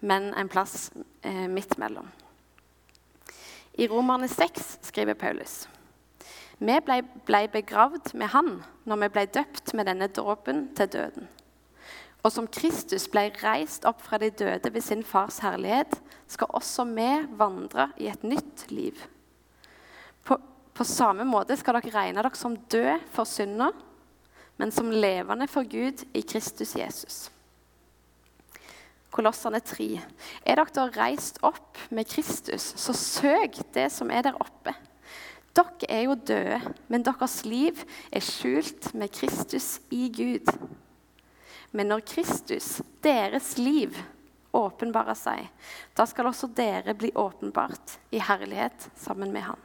men 0.00 0.32
en 0.38 0.50
plass 0.50 0.90
eh, 1.26 1.46
midt 1.50 1.76
mellom. 1.80 2.08
I 3.78 3.86
Romerne 3.86 4.28
6 4.28 4.78
skriver 4.82 5.14
Paulus 5.14 5.68
vi 6.58 6.74
blei 6.82 7.02
ble 7.26 7.44
begravd 7.52 8.14
med 8.18 8.32
Han 8.32 8.48
når 8.88 9.02
vi 9.04 9.08
blei 9.14 9.26
døpt 9.30 9.74
med 9.78 9.86
denne 9.86 10.08
dråpen 10.10 10.64
til 10.74 10.90
døden. 10.90 11.28
Og 12.26 12.32
som 12.34 12.48
Kristus 12.50 13.06
blei 13.10 13.28
reist 13.44 13.86
opp 13.86 14.02
fra 14.02 14.18
de 14.18 14.32
døde 14.34 14.72
ved 14.74 14.82
sin 14.82 15.04
fars 15.06 15.38
herlighet, 15.44 15.94
skal 16.26 16.50
også 16.50 16.84
vi 16.90 17.08
vandre 17.38 17.92
i 18.02 18.08
et 18.10 18.24
nytt 18.26 18.66
liv. 18.74 18.98
På, 20.26 20.40
på 20.74 20.84
samme 20.84 21.24
måte 21.24 21.56
skal 21.56 21.78
dere 21.78 21.94
regne 21.94 22.24
dere 22.24 22.34
som 22.34 22.58
døde 22.66 22.98
for 23.14 23.28
synda, 23.28 23.70
men 24.58 24.74
som 24.74 24.90
levende 24.90 25.46
for 25.46 25.62
Gud 25.62 26.02
i 26.12 26.26
Kristus 26.26 26.74
Jesus. 26.74 27.28
Kolossene 29.14 29.60
3. 29.64 29.88
Er 30.44 30.58
dere 30.60 30.74
da 30.74 30.84
reist 30.92 31.40
opp 31.46 31.78
med 31.94 32.08
Kristus, 32.10 32.74
så 32.76 32.94
søk 32.96 33.60
det 33.74 33.88
som 33.94 34.12
er 34.12 34.26
der 34.26 34.36
oppe. 34.40 34.74
Dere 35.56 35.88
er 35.88 36.04
jo 36.04 36.14
døde, 36.14 36.58
men 36.92 37.04
deres 37.06 37.40
liv 37.48 37.80
er 38.12 38.22
skjult 38.24 38.92
med 38.94 39.12
Kristus 39.14 39.78
i 39.90 40.06
Gud. 40.12 40.52
Men 41.72 41.90
når 41.90 42.04
Kristus, 42.08 42.78
deres 43.04 43.56
liv, 43.58 43.96
åpenbarer 44.56 45.16
seg, 45.18 45.48
da 45.96 46.06
skal 46.08 46.30
også 46.30 46.48
dere 46.56 46.94
bli 46.96 47.10
åpenbart 47.16 47.98
i 48.14 48.20
herlighet 48.22 48.88
sammen 48.96 49.32
med 49.32 49.44
ham. 49.44 49.60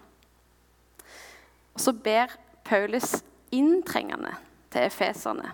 Og 1.74 1.82
så 1.82 1.94
ber 1.96 2.34
Paulus 2.68 3.22
inntrengende 3.54 4.34
til 4.74 4.88
efeserne 4.88 5.54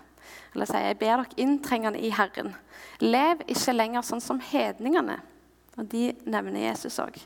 eller 0.54 0.70
sier 0.70 0.88
jeg 0.88 1.00
ber 1.00 1.24
dere 1.24 1.42
inntrengende 1.42 2.02
i 2.02 2.12
Herren. 2.14 2.54
Lev 3.02 3.44
ikke 3.48 3.76
lenger 3.76 4.06
sånn 4.06 4.24
som 4.24 4.42
hedningene. 4.44 5.20
Og 5.80 5.88
de 5.92 6.10
nevner 6.28 6.70
Jesus 6.70 7.00
òg. 7.02 7.20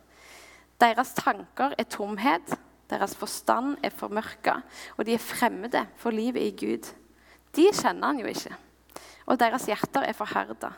Deres 0.81 1.13
tanker 1.17 1.73
er 1.79 1.87
tomhet, 1.89 2.55
deres 2.91 3.15
forstand 3.17 3.77
er 3.85 3.93
formørka, 3.95 4.59
og 4.97 5.07
de 5.07 5.15
er 5.15 5.23
fremmede 5.23 5.85
for 5.97 6.13
livet 6.13 6.43
i 6.43 6.55
Gud. 6.57 6.89
De 7.55 7.69
kjenner 7.71 8.11
han 8.11 8.19
jo 8.21 8.29
ikke, 8.29 8.57
og 9.29 9.39
deres 9.41 9.65
hjerter 9.69 10.05
er 10.05 10.17
forherda. 10.17 10.73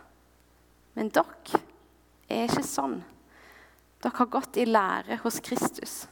Men 0.96 1.10
dere 1.12 1.62
er 2.30 2.46
ikke 2.48 2.64
sånn. 2.68 3.00
Dere 4.04 4.20
har 4.20 4.32
gått 4.32 4.60
i 4.62 4.68
lære 4.70 5.20
hos 5.24 5.42
Kristus. 5.44 6.06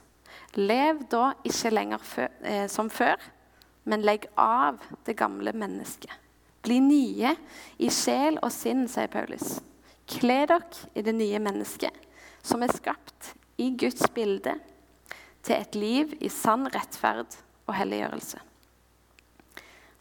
Lev 0.58 1.05
da 1.12 1.32
ikke 1.46 1.72
lenger 1.72 2.03
eh, 2.41 2.65
som 2.72 2.89
før, 2.91 3.22
men 3.83 4.05
legg 4.05 4.27
av 4.39 4.79
det 5.05 5.15
gamle 5.19 5.53
mennesket. 5.53 6.11
Bli 6.63 6.79
nye 6.79 7.33
i 7.77 7.89
sjel 7.91 8.39
og 8.39 8.51
sinn, 8.55 8.85
sier 8.87 9.11
Paulus. 9.11 9.57
Kle 10.07 10.43
dere 10.47 10.87
i 10.95 11.03
det 11.03 11.15
nye 11.15 11.39
mennesket, 11.43 11.91
som 12.43 12.63
er 12.63 12.71
skapt 12.75 13.33
i 13.59 13.69
Guds 13.79 14.07
bilde, 14.15 14.55
til 15.43 15.59
et 15.59 15.75
liv 15.75 16.15
i 16.23 16.31
sann 16.31 16.69
rettferd 16.71 17.35
og 17.67 17.75
helliggjørelse. 17.75 18.39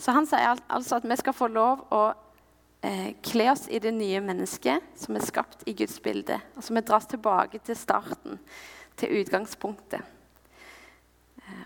Så 0.02 0.14
han 0.14 0.26
sier 0.26 0.58
altså 0.70 0.98
at 0.98 1.06
vi 1.06 1.18
skal 1.18 1.34
få 1.34 1.48
lov 1.50 1.84
å 1.94 2.02
eh, 2.82 3.12
kle 3.26 3.50
oss 3.52 3.68
i 3.70 3.78
det 3.82 3.92
nye 3.94 4.22
mennesket 4.22 4.98
som 4.98 5.18
er 5.18 5.26
skapt 5.26 5.62
i 5.70 5.74
Guds 5.78 5.98
bilde. 6.02 6.38
Altså 6.56 6.74
vi 6.74 6.82
dras 6.86 7.06
tilbake 7.10 7.62
til 7.62 7.78
starten, 7.78 8.40
til 8.98 9.22
utgangspunktet. 9.22 10.02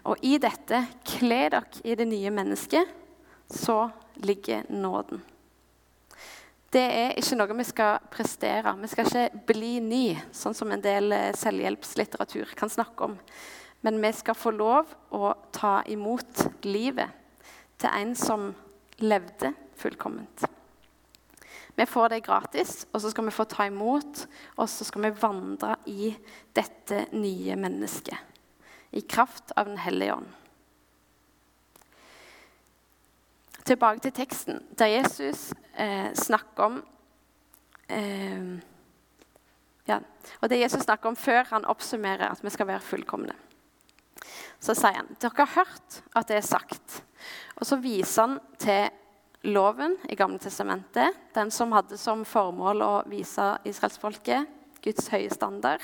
Og 0.06 0.22
i 0.22 0.36
dette, 0.38 0.84
kle 1.06 1.40
dere 1.50 1.64
i 1.82 1.96
det 1.98 2.06
nye 2.06 2.30
mennesket, 2.30 2.92
så 3.50 3.88
ligger 4.22 4.68
nåden. 4.70 5.22
Det 6.72 6.82
er 6.82 7.14
ikke 7.18 7.38
noe 7.38 7.56
vi 7.56 7.66
skal 7.66 8.02
prestere. 8.12 8.74
Vi 8.82 8.90
skal 8.90 9.08
ikke 9.08 9.44
bli 9.48 9.76
ny, 9.80 10.04
sånn 10.34 10.54
som 10.54 10.72
en 10.74 10.82
del 10.82 11.14
eh, 11.14 11.30
selvhjelpslitteratur 11.38 12.52
kan 12.58 12.70
snakke 12.70 13.06
om. 13.06 13.14
Men 13.86 14.00
vi 14.02 14.10
skal 14.18 14.38
få 14.38 14.52
lov 14.54 14.90
å 15.14 15.30
ta 15.54 15.78
imot 15.90 16.42
livet 16.66 17.14
til 17.78 17.90
en 17.90 18.14
som 18.18 18.50
levde 18.98 19.52
fullkomment. 19.78 20.46
Vi 21.76 21.86
får 21.86 22.14
det 22.14 22.22
gratis, 22.24 22.86
og 22.92 23.02
så 23.02 23.12
skal 23.12 23.28
vi 23.28 23.34
få 23.36 23.44
ta 23.48 23.66
imot, 23.68 24.22
og 24.56 24.70
så 24.70 24.86
skal 24.88 25.06
vi 25.06 25.16
vandre 25.20 25.74
i 25.92 26.14
dette 26.56 27.04
nye 27.12 27.58
mennesket. 27.60 28.35
I 28.96 29.02
kraft 29.04 29.52
av 29.56 29.68
Den 29.68 29.78
hellige 29.78 30.16
ånd. 30.16 30.28
Tilbake 33.66 34.00
til 34.00 34.14
teksten, 34.14 34.60
der 34.78 34.92
Jesus 34.94 35.50
eh, 35.74 36.12
snakker 36.14 36.68
om 36.68 36.76
eh, 37.90 38.62
ja, 39.86 39.98
Og 40.40 40.48
det 40.50 40.60
Jesus 40.60 40.84
snakker 40.86 41.10
om 41.10 41.18
før 41.18 41.44
han 41.50 41.66
oppsummerer 41.66 42.30
at 42.30 42.44
vi 42.44 42.52
skal 42.54 42.70
være 42.70 42.84
fullkomne. 42.86 43.34
Så 44.62 44.74
sier 44.74 45.00
han 45.00 45.10
dere 45.20 45.44
har 45.44 45.54
hørt 45.58 46.00
at 46.14 46.30
det 46.30 46.38
er 46.38 46.46
sagt. 46.46 47.02
Og 47.58 47.66
så 47.66 47.78
viser 47.82 48.22
han 48.22 48.38
til 48.62 48.88
loven 49.46 49.96
i 50.10 50.16
Gamle 50.18 50.40
testamentet, 50.42 51.14
den 51.34 51.50
som 51.54 51.74
hadde 51.74 51.98
som 52.00 52.24
formål 52.26 52.82
å 52.82 52.92
vise 53.10 53.52
israelsfolket 53.66 54.46
Guds 54.82 55.10
høye 55.12 55.30
standard. 55.30 55.82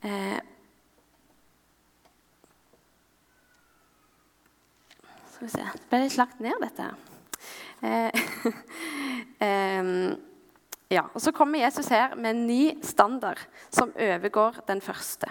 Eh, 0.00 0.40
skal 5.40 5.48
vi 5.48 5.52
se 5.52 5.78
Det 5.78 5.88
ble 5.88 5.98
litt 6.02 6.16
lagt 6.18 6.40
ned, 6.44 6.56
dette. 6.60 6.86
Eh, 7.80 8.10
eh, 9.46 10.16
ja, 10.92 11.04
og 11.14 11.20
Så 11.20 11.32
kommer 11.32 11.62
Jesus 11.62 11.88
her 11.88 12.14
med 12.14 12.34
en 12.34 12.46
ny 12.46 12.74
standard 12.84 13.40
som 13.70 13.94
overgår 13.96 14.60
den 14.68 14.82
første. 14.84 15.30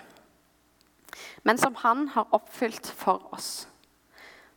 Men 1.43 1.57
som 1.57 1.75
han 1.75 2.07
har 2.15 2.33
oppfylt 2.33 2.87
for 2.87 3.27
oss. 3.33 3.67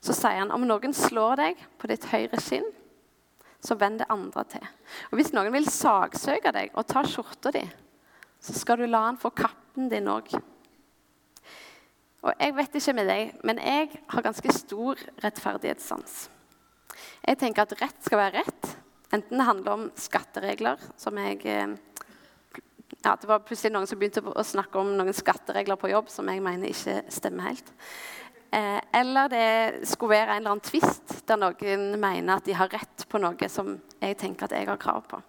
Så 0.00 0.16
sier 0.16 0.40
han 0.40 0.54
om 0.54 0.64
noen 0.66 0.94
slår 0.96 1.36
deg 1.36 1.60
på 1.78 1.90
ditt 1.90 2.06
høyre 2.10 2.40
skinn, 2.40 2.66
så 3.62 3.76
vend 3.78 4.00
det 4.00 4.08
andre 4.10 4.46
til. 4.50 4.64
Og 5.10 5.20
Hvis 5.20 5.34
noen 5.36 5.52
vil 5.52 5.68
saksøke 5.68 6.54
deg 6.54 6.72
og 6.74 6.88
ta 6.88 7.04
skjorta 7.04 7.52
di, 7.54 7.62
så 8.40 8.56
skal 8.56 8.80
du 8.80 8.88
la 8.88 9.04
han 9.10 9.20
få 9.20 9.30
kappen 9.36 9.92
din 9.92 10.08
òg. 10.10 10.32
Og 12.22 12.32
Jeg 12.38 12.54
vet 12.54 12.76
ikke 12.78 12.94
med 12.94 13.08
deg, 13.10 13.32
men 13.42 13.58
jeg 13.58 13.88
har 14.12 14.22
ganske 14.22 14.54
stor 14.54 15.00
rettferdighetssans. 15.24 16.28
Jeg 17.26 17.38
tenker 17.40 17.64
at 17.64 17.74
rett 17.80 18.04
skal 18.06 18.20
være 18.20 18.42
rett, 18.44 18.68
enten 19.12 19.40
det 19.40 19.46
handler 19.48 19.72
om 19.72 19.88
skatteregler, 19.98 20.78
som 20.96 21.18
jeg 21.18 21.40
eh, 21.50 21.74
ja, 23.02 23.16
Det 23.16 23.26
var 23.26 23.42
plutselig 23.42 23.72
noen 23.74 23.88
som 23.90 23.98
begynte 23.98 24.22
å 24.22 24.44
snakke 24.46 24.78
om 24.78 24.92
noen 24.94 25.16
skatteregler 25.16 25.80
på 25.80 25.90
jobb 25.90 26.10
som 26.12 26.30
jeg 26.30 26.44
mener 26.44 26.70
ikke 26.70 27.00
stemmer 27.10 27.50
helt. 27.50 27.74
Eh, 28.54 28.78
eller 29.00 29.32
det 29.32 29.48
skulle 29.90 30.14
være 30.14 30.36
en 30.36 30.42
eller 30.44 30.54
annen 30.54 30.66
tvist 30.66 31.24
der 31.26 31.40
noen 31.40 31.88
mener 31.98 32.36
at 32.36 32.46
de 32.46 32.54
har 32.54 32.70
rett 32.70 33.06
på 33.08 33.18
noe 33.18 33.50
som 33.50 33.74
jeg 33.98 34.18
tenker 34.20 34.46
at 34.46 34.54
jeg 34.54 34.70
har 34.70 34.78
krav 34.78 35.02
på. 35.10 35.22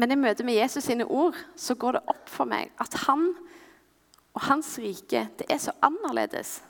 Men 0.00 0.10
i 0.10 0.18
møte 0.18 0.42
med 0.42 0.56
Jesus 0.56 0.88
sine 0.88 1.04
ord 1.04 1.36
så 1.54 1.76
går 1.78 1.98
det 1.98 2.06
opp 2.10 2.30
for 2.32 2.48
meg 2.48 2.72
at 2.82 2.96
han 3.04 3.28
og 4.32 4.44
hans 4.48 4.74
rike 4.80 5.26
det 5.38 5.48
er 5.52 5.60
så 5.60 5.74
annerledes. 5.84 6.60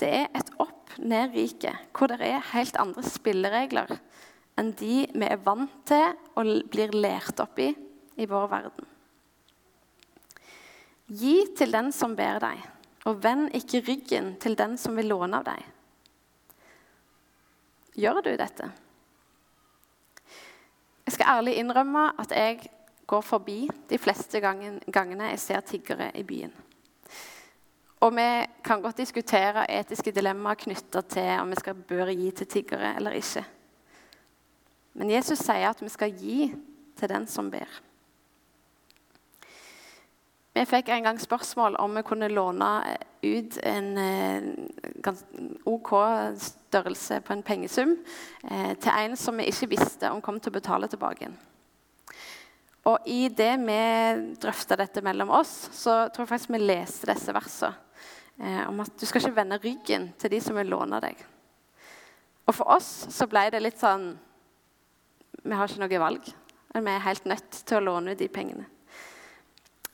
Det 0.00 0.10
er 0.22 0.28
et 0.34 0.50
opp-ned-rike 0.62 1.74
hvor 1.94 2.10
det 2.10 2.20
er 2.24 2.52
helt 2.54 2.78
andre 2.80 3.04
spilleregler 3.06 3.96
enn 4.58 4.72
de 4.78 5.04
vi 5.10 5.28
er 5.28 5.42
vant 5.44 5.74
til 5.88 6.14
og 6.38 6.50
blir 6.72 6.94
lært 6.94 7.42
opp 7.42 7.58
i 7.62 7.72
i 8.16 8.26
vår 8.30 8.46
verden. 8.50 8.86
Gi 11.10 11.36
til 11.58 11.74
den 11.74 11.90
som 11.92 12.14
ber 12.16 12.40
deg 12.42 12.62
og 13.04 13.20
vend 13.22 13.50
ikke 13.56 13.82
ryggen 13.84 14.34
til 14.40 14.56
den 14.56 14.78
som 14.80 14.96
vil 14.96 15.10
låne 15.12 15.42
av 15.42 15.48
deg. 15.50 15.66
Gjør 18.00 18.22
du 18.24 18.32
dette? 18.38 18.70
Jeg 21.04 21.14
skal 21.14 21.36
ærlig 21.36 21.58
innrømme 21.60 22.06
at 22.18 22.32
jeg 22.32 22.70
går 23.06 23.24
forbi 23.24 23.58
de 23.90 23.98
fleste 23.98 24.40
gangene 24.40 25.30
jeg 25.32 25.40
ser 25.42 25.60
tiggere 25.60 26.10
i 26.16 26.22
byen. 26.26 26.52
Og 28.04 28.12
vi 28.12 28.28
kan 28.64 28.82
godt 28.82 28.98
diskutere 29.00 29.64
etiske 29.72 30.12
dilemmaer 30.12 30.58
knytta 30.60 31.00
til 31.08 31.30
om 31.40 31.52
vi 31.52 31.60
skal 31.60 31.74
bør 31.88 32.12
gi 32.12 32.30
til 32.30 32.46
tiggere 32.46 32.94
eller 32.96 33.16
ikke. 33.16 33.44
Men 34.94 35.10
Jesus 35.10 35.40
sier 35.40 35.70
at 35.70 35.82
vi 35.82 35.88
skal 35.88 36.12
gi 36.12 36.52
til 36.98 37.08
den 37.10 37.26
som 37.26 37.50
ber. 37.50 37.80
Vi 40.54 40.62
fikk 40.70 40.92
en 40.94 41.08
gang 41.08 41.18
spørsmål 41.18 41.76
om 41.82 41.96
vi 41.96 42.04
kunne 42.06 42.28
låne 42.30 42.68
ut 43.24 43.56
en 43.66 43.88
eh, 43.98 45.08
OK 45.66 45.90
størrelse 46.38 47.18
på 47.20 47.32
en 47.32 47.42
pengesum 47.42 47.96
eh, 48.50 48.76
til 48.78 48.92
en 48.92 49.16
som 49.16 49.40
vi 49.40 49.48
ikke 49.50 49.72
visste 49.72 50.12
om 50.12 50.22
kom 50.22 50.38
til 50.38 50.52
å 50.52 50.58
betale 50.60 50.86
tilbake. 50.92 51.32
Og 52.84 53.06
I 53.08 53.30
det 53.32 53.52
vi 53.62 53.78
drøfta 54.42 54.76
dette 54.76 55.00
mellom 55.04 55.32
oss, 55.32 55.52
så 55.72 56.04
tror 56.12 56.24
jeg 56.24 56.32
faktisk 56.34 56.52
vi 56.52 56.60
leste 56.60 57.08
disse 57.08 57.32
versene 57.32 57.72
eh, 58.40 58.64
om 58.68 58.82
at 58.84 58.92
du 59.00 59.06
skal 59.08 59.22
ikke 59.22 59.38
vende 59.38 59.60
ryggen 59.62 60.10
til 60.20 60.34
de 60.34 60.40
som 60.44 60.58
vil 60.58 60.68
låne 60.74 61.00
deg. 61.04 61.16
Og 62.44 62.52
For 62.52 62.76
oss 62.76 62.90
så 63.14 63.28
ble 63.30 63.46
det 63.54 63.62
litt 63.64 63.80
sånn 63.80 64.10
Vi 65.44 65.56
har 65.56 65.68
ikke 65.68 65.80
noe 65.80 66.00
valg. 66.00 66.28
Vi 66.74 66.90
er 66.90 67.06
helt 67.06 67.26
nødt 67.28 67.60
til 67.64 67.78
å 67.78 67.84
låne 67.84 68.12
ut 68.12 68.20
de 68.20 68.28
pengene. 68.32 68.66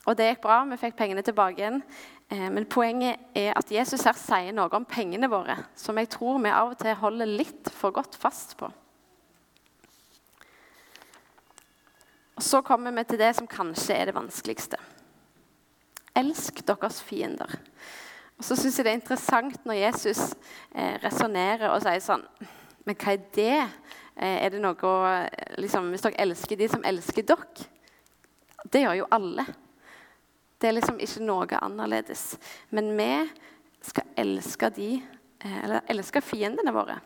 Og 0.09 0.17
det 0.17 0.31
gikk 0.31 0.43
bra, 0.43 0.63
vi 0.67 0.79
fikk 0.81 0.97
pengene 0.99 1.23
tilbake 1.27 1.61
igjen. 1.61 1.83
Eh, 2.31 2.49
men 2.51 2.67
poenget 2.71 3.23
er 3.37 3.53
at 3.59 3.71
Jesus 3.71 4.07
her 4.07 4.19
sier 4.19 4.55
noe 4.57 4.71
om 4.75 4.87
pengene 4.89 5.31
våre 5.31 5.59
som 5.79 5.99
jeg 6.01 6.11
tror 6.15 6.43
vi 6.43 6.51
av 6.51 6.75
og 6.75 6.79
til 6.81 6.99
holder 6.99 7.35
litt 7.39 7.71
for 7.75 7.95
godt 7.95 8.19
fast 8.19 8.57
på. 8.59 8.71
Og 12.41 12.45
Så 12.45 12.63
kommer 12.65 12.95
vi 12.97 13.03
til 13.05 13.19
det 13.21 13.35
som 13.37 13.45
kanskje 13.45 13.93
er 14.01 14.09
det 14.09 14.15
vanskeligste. 14.17 14.79
Elsk 16.17 16.63
deres 16.65 17.03
fiender. 17.05 17.53
Og 18.39 18.47
så 18.47 18.57
syns 18.57 18.79
jeg 18.79 18.87
det 18.87 18.93
er 18.95 18.97
interessant 18.97 19.67
når 19.69 19.77
Jesus 19.77 20.23
eh, 20.73 20.97
resonnerer 21.03 21.69
og 21.69 21.83
sier 21.85 22.01
sånn 22.01 22.25
Men 22.89 22.97
hva 22.97 23.13
er 23.13 23.27
det? 23.37 23.59
Eh, 24.17 24.39
er 24.47 24.55
det 24.55 24.63
noe 24.65 24.95
liksom, 25.61 25.91
Hvis 25.93 26.07
dere 26.07 26.23
elsker 26.25 26.57
de 26.57 26.71
som 26.73 26.87
elsker 26.89 27.29
dere 27.29 27.69
Det 28.65 28.87
gjør 28.87 29.03
jo 29.03 29.11
alle. 29.19 29.45
Det 30.57 30.71
er 30.71 30.79
liksom 30.79 30.97
ikke 30.97 31.27
noe 31.29 31.61
annerledes. 31.61 32.39
Men 32.73 32.89
vi 32.97 33.13
skal 33.85 34.17
elske 34.17 34.73
de, 34.81 34.95
eh, 35.45 35.61
eller 35.67 35.85
elske 35.93 36.25
fiendene 36.25 36.73
våre. 36.73 37.03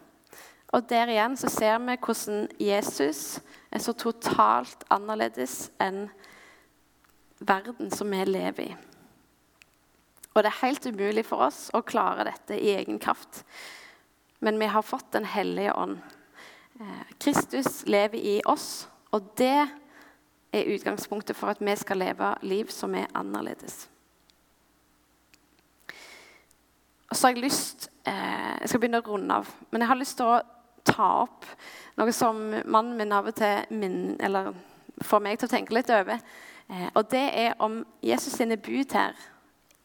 Og 0.75 0.89
der 0.91 1.13
igjen 1.13 1.37
så 1.39 1.51
ser 1.53 1.79
vi 1.85 1.95
hvordan 2.03 2.49
Jesus 2.59 3.39
er 3.71 3.83
så 3.83 3.95
totalt 3.95 4.83
annerledes 4.91 5.69
enn 5.83 6.09
verden 7.39 7.93
som 7.95 8.11
vi 8.11 8.25
lever 8.27 8.73
i. 8.73 8.75
Og 10.35 10.43
det 10.43 10.51
er 10.51 10.63
helt 10.65 10.87
umulig 10.91 11.23
for 11.29 11.47
oss 11.47 11.69
å 11.75 11.85
klare 11.87 12.27
dette 12.27 12.59
i 12.59 12.73
egen 12.75 12.99
kraft. 12.99 13.45
Men 14.43 14.59
vi 14.59 14.67
har 14.67 14.83
fått 14.83 15.13
Den 15.13 15.25
hellige 15.25 15.75
ånd. 15.75 15.99
Eh, 16.81 17.15
Kristus 17.21 17.87
lever 17.87 18.19
i 18.19 18.41
oss, 18.45 18.89
og 19.13 19.31
det 19.39 19.69
er 20.53 20.71
utgangspunktet 20.75 21.37
for 21.37 21.55
at 21.55 21.61
vi 21.63 21.77
skal 21.77 22.03
leve 22.03 22.35
liv 22.43 22.67
som 22.67 22.95
er 22.95 23.07
annerledes. 23.15 23.89
Og 27.11 27.17
så 27.17 27.27
har 27.27 27.35
Jeg 27.35 27.45
lyst, 27.45 27.89
eh, 28.07 28.59
jeg 28.61 28.69
skal 28.69 28.81
begynne 28.81 29.03
å 29.03 29.07
runde 29.07 29.35
av, 29.35 29.55
men 29.71 29.81
jeg 29.81 29.89
har 29.89 29.97
lyst 29.97 30.17
til 30.17 30.27
å 30.27 30.43
ta 30.85 31.09
opp 31.25 31.47
noe 31.99 32.13
som 32.13 32.41
mannen 32.65 32.97
min 32.99 33.15
av 33.15 33.31
og 33.31 33.37
til 33.39 33.77
min, 33.77 34.17
eller 34.21 34.53
får 35.05 35.23
meg 35.25 35.39
til 35.39 35.49
å 35.49 35.55
tenke 35.55 35.75
litt 35.77 35.93
over. 35.95 36.21
Eh, 36.69 36.89
og 36.95 37.07
det 37.13 37.25
er 37.45 37.57
om 37.63 37.83
Jesus 38.05 38.37
sine 38.39 38.59
bud 38.61 38.95
her 38.97 39.17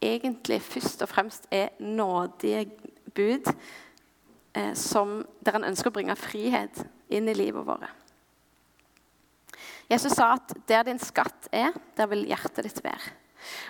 egentlig 0.00 0.60
først 0.64 1.02
og 1.04 1.10
fremst 1.10 1.46
er 1.52 1.74
nådige 1.78 2.70
bud 3.14 3.50
eh, 4.54 4.74
som, 4.74 5.20
der 5.44 5.58
han 5.58 5.68
ønsker 5.68 5.90
å 5.90 5.94
bringe 5.94 6.16
frihet 6.16 6.84
inn 7.12 7.28
i 7.28 7.36
livet 7.36 7.66
vårt. 7.66 7.88
Jesus 9.90 10.14
sa 10.14 10.36
at 10.36 10.54
der 10.70 10.86
din 10.86 11.00
skatt 11.02 11.48
er, 11.52 11.74
der 11.98 12.08
vil 12.12 12.28
hjertet 12.30 12.64
ditt 12.64 12.84
være. 12.84 13.16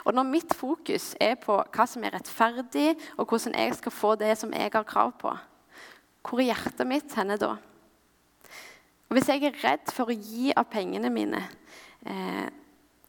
Og 0.04 0.14
Når 0.14 0.26
mitt 0.26 0.54
fokus 0.54 1.14
er 1.20 1.38
på 1.40 1.56
hva 1.62 1.86
som 1.88 2.04
er 2.04 2.12
rettferdig, 2.18 2.92
og 3.16 3.30
hvordan 3.30 3.54
jeg 3.56 3.76
skal 3.78 3.94
få 3.94 4.14
det 4.20 4.34
som 4.38 4.52
jeg 4.52 4.70
har 4.74 4.84
krav 4.84 5.14
på, 5.18 5.32
hvor 6.24 6.40
er 6.40 6.50
hjertet 6.52 6.86
mitt 6.88 7.14
henne 7.16 7.38
da? 7.40 7.56
Og 9.10 9.16
Hvis 9.16 9.28
jeg 9.28 9.42
er 9.42 9.62
redd 9.64 9.90
for 9.92 10.10
å 10.10 10.14
gi 10.14 10.52
av 10.54 10.68
pengene 10.70 11.10
mine, 11.10 11.42
eh, 12.06 12.46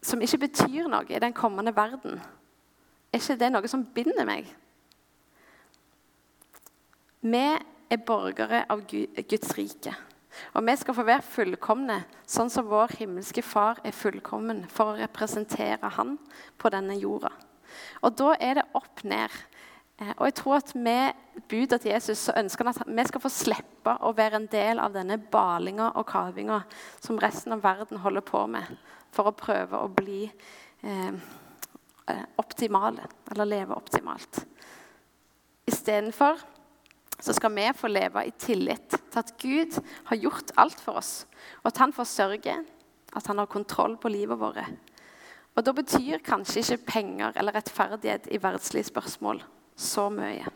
som 0.01 0.21
ikke 0.21 0.47
betyr 0.47 0.87
noe 0.89 1.05
i 1.09 1.19
den 1.21 1.33
kommende 1.33 1.75
verden, 1.75 2.21
er 3.11 3.19
ikke 3.19 3.37
det 3.37 3.51
noe 3.51 3.69
som 3.69 3.85
binder 3.85 4.25
meg? 4.25 4.47
Vi 7.21 7.43
er 7.91 8.01
borgere 8.01 8.63
av 8.71 8.81
Guds 8.87 9.53
rike. 9.53 9.93
Og 10.55 10.65
vi 10.65 10.75
skal 10.79 10.95
få 10.95 11.05
være 11.05 11.27
fullkomne, 11.27 11.99
sånn 12.25 12.49
som 12.49 12.69
vår 12.71 12.95
himmelske 13.01 13.43
Far 13.45 13.81
er 13.85 13.93
fullkommen, 13.93 14.63
for 14.71 14.93
å 14.93 14.99
representere 14.99 15.91
Han 15.97 16.15
på 16.57 16.71
denne 16.73 16.95
jorda. 16.97 17.29
Og 18.01 18.15
da 18.17 18.33
er 18.39 18.59
det 18.59 18.69
opp 18.77 19.03
ned. 19.07 19.31
Eh, 20.01 20.13
og 20.17 20.27
jeg 20.27 20.37
tror 20.39 20.57
at 20.57 20.75
Med 20.75 21.13
budet 21.49 21.81
til 21.81 21.91
Jesus 21.91 22.17
så 22.17 22.33
ønsker 22.37 22.65
han 22.65 22.73
at 22.73 22.89
vi 22.89 23.07
skal 23.07 23.21
få 23.23 23.31
slippe 23.31 23.93
å 24.01 24.13
være 24.17 24.39
en 24.39 24.47
del 24.51 24.79
av 24.81 24.93
denne 24.95 25.17
balinga 25.17 25.91
og 25.99 26.07
kavinga 26.09 26.61
som 26.99 27.19
resten 27.21 27.53
av 27.55 27.63
verden 27.63 28.01
holder 28.01 28.25
på 28.25 28.45
med, 28.51 28.65
for 29.11 29.29
å 29.29 29.35
prøve 29.35 29.77
å 29.77 29.91
bli 29.91 30.23
eh, 30.25 31.13
eh 32.11 32.25
optimale, 32.37 33.05
eller 33.31 33.45
leve 33.45 33.75
optimalt. 33.75 34.43
Istedenfor 35.67 36.41
så 37.21 37.33
skal 37.33 37.53
vi 37.55 37.67
få 37.77 37.87
leve 37.87 38.25
i 38.25 38.31
tillit 38.31 38.89
til 38.89 39.19
at 39.19 39.33
Gud 39.37 39.77
har 40.09 40.17
gjort 40.17 40.51
alt 40.57 40.79
for 40.79 40.97
oss, 40.97 41.25
og 41.61 41.71
at 41.71 41.77
han 41.77 41.93
forsørger, 41.93 42.63
at 43.15 43.27
han 43.27 43.37
har 43.37 43.45
kontroll 43.45 43.97
på 43.97 44.09
livet 44.09 44.39
vårt. 44.39 44.65
Og 45.55 45.65
Da 45.65 45.71
betyr 45.71 46.23
kanskje 46.23 46.59
ikke 46.59 46.85
penger 46.85 47.33
eller 47.35 47.53
rettferdighet 47.53 48.27
i 48.31 48.41
verdslige 48.41 48.89
spørsmål 48.89 49.43
så 49.81 50.07
mye. 50.13 50.49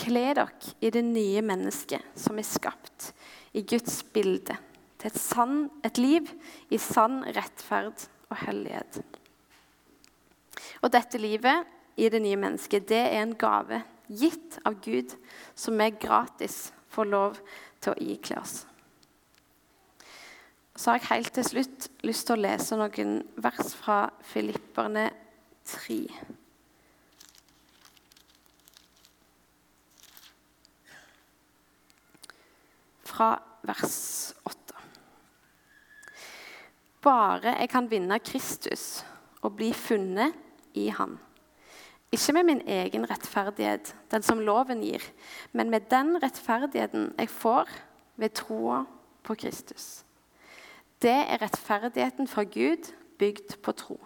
Kle 0.00 0.22
dere 0.32 0.46
i 0.80 0.90
det 0.92 1.02
nye 1.04 1.42
mennesket 1.44 2.16
som 2.18 2.38
er 2.40 2.46
skapt 2.46 3.10
i 3.56 3.64
Guds 3.66 4.00
bilde, 4.14 4.56
til 5.00 5.10
et, 5.10 5.18
sann, 5.18 5.68
et 5.84 5.98
liv 5.98 6.28
i 6.70 6.78
sann 6.80 7.22
rettferd 7.24 8.06
og 8.30 8.36
hellighet. 8.44 9.00
Og 10.84 10.92
dette 10.92 11.20
livet 11.20 11.68
i 12.00 12.08
det 12.12 12.20
nye 12.22 12.38
mennesket, 12.40 12.88
det 12.88 13.00
er 13.00 13.22
en 13.24 13.36
gave 13.38 13.82
gitt 14.08 14.58
av 14.66 14.78
Gud 14.84 15.14
som 15.58 15.78
vi 15.80 15.90
gratis 16.00 16.70
får 16.90 17.10
lov 17.10 17.40
til 17.80 17.94
å 17.94 18.10
ikle 18.14 18.40
oss. 18.40 18.60
Så 20.80 20.90
har 20.90 20.96
jeg 20.96 21.08
helt 21.10 21.34
til 21.36 21.44
slutt 21.44 21.86
lyst 22.08 22.24
til 22.24 22.38
å 22.38 22.40
lese 22.40 22.76
noen 22.80 23.18
vers 23.36 23.74
fra 23.76 23.98
Filipperne 24.24 25.10
3. 25.68 25.98
Fra 33.04 33.28
vers 33.68 34.00
8. 34.48 34.80
Bare 37.04 37.58
jeg 37.58 37.74
kan 37.76 37.92
vinne 37.92 38.22
Kristus 38.24 39.02
og 39.44 39.58
bli 39.60 39.74
funnet 39.76 40.32
i 40.80 40.88
Han 40.96 41.18
ikke 42.10 42.32
med 42.40 42.46
min 42.48 42.60
egen 42.66 43.04
rettferdighet, 43.06 43.92
den 44.10 44.24
som 44.26 44.40
loven 44.42 44.80
gir, 44.82 45.04
men 45.52 45.68
med 45.70 45.92
den 45.92 46.16
rettferdigheten 46.18 47.12
jeg 47.20 47.30
får 47.30 47.68
ved 48.16 48.32
troa 48.34 48.86
på 49.22 49.36
Kristus. 49.44 50.00
Det 51.00 51.16
er 51.16 51.40
rettferdigheten 51.40 52.28
fra 52.28 52.44
Gud 52.44 52.90
bygd 53.20 53.56
på 53.64 53.72
tro. 53.72 53.96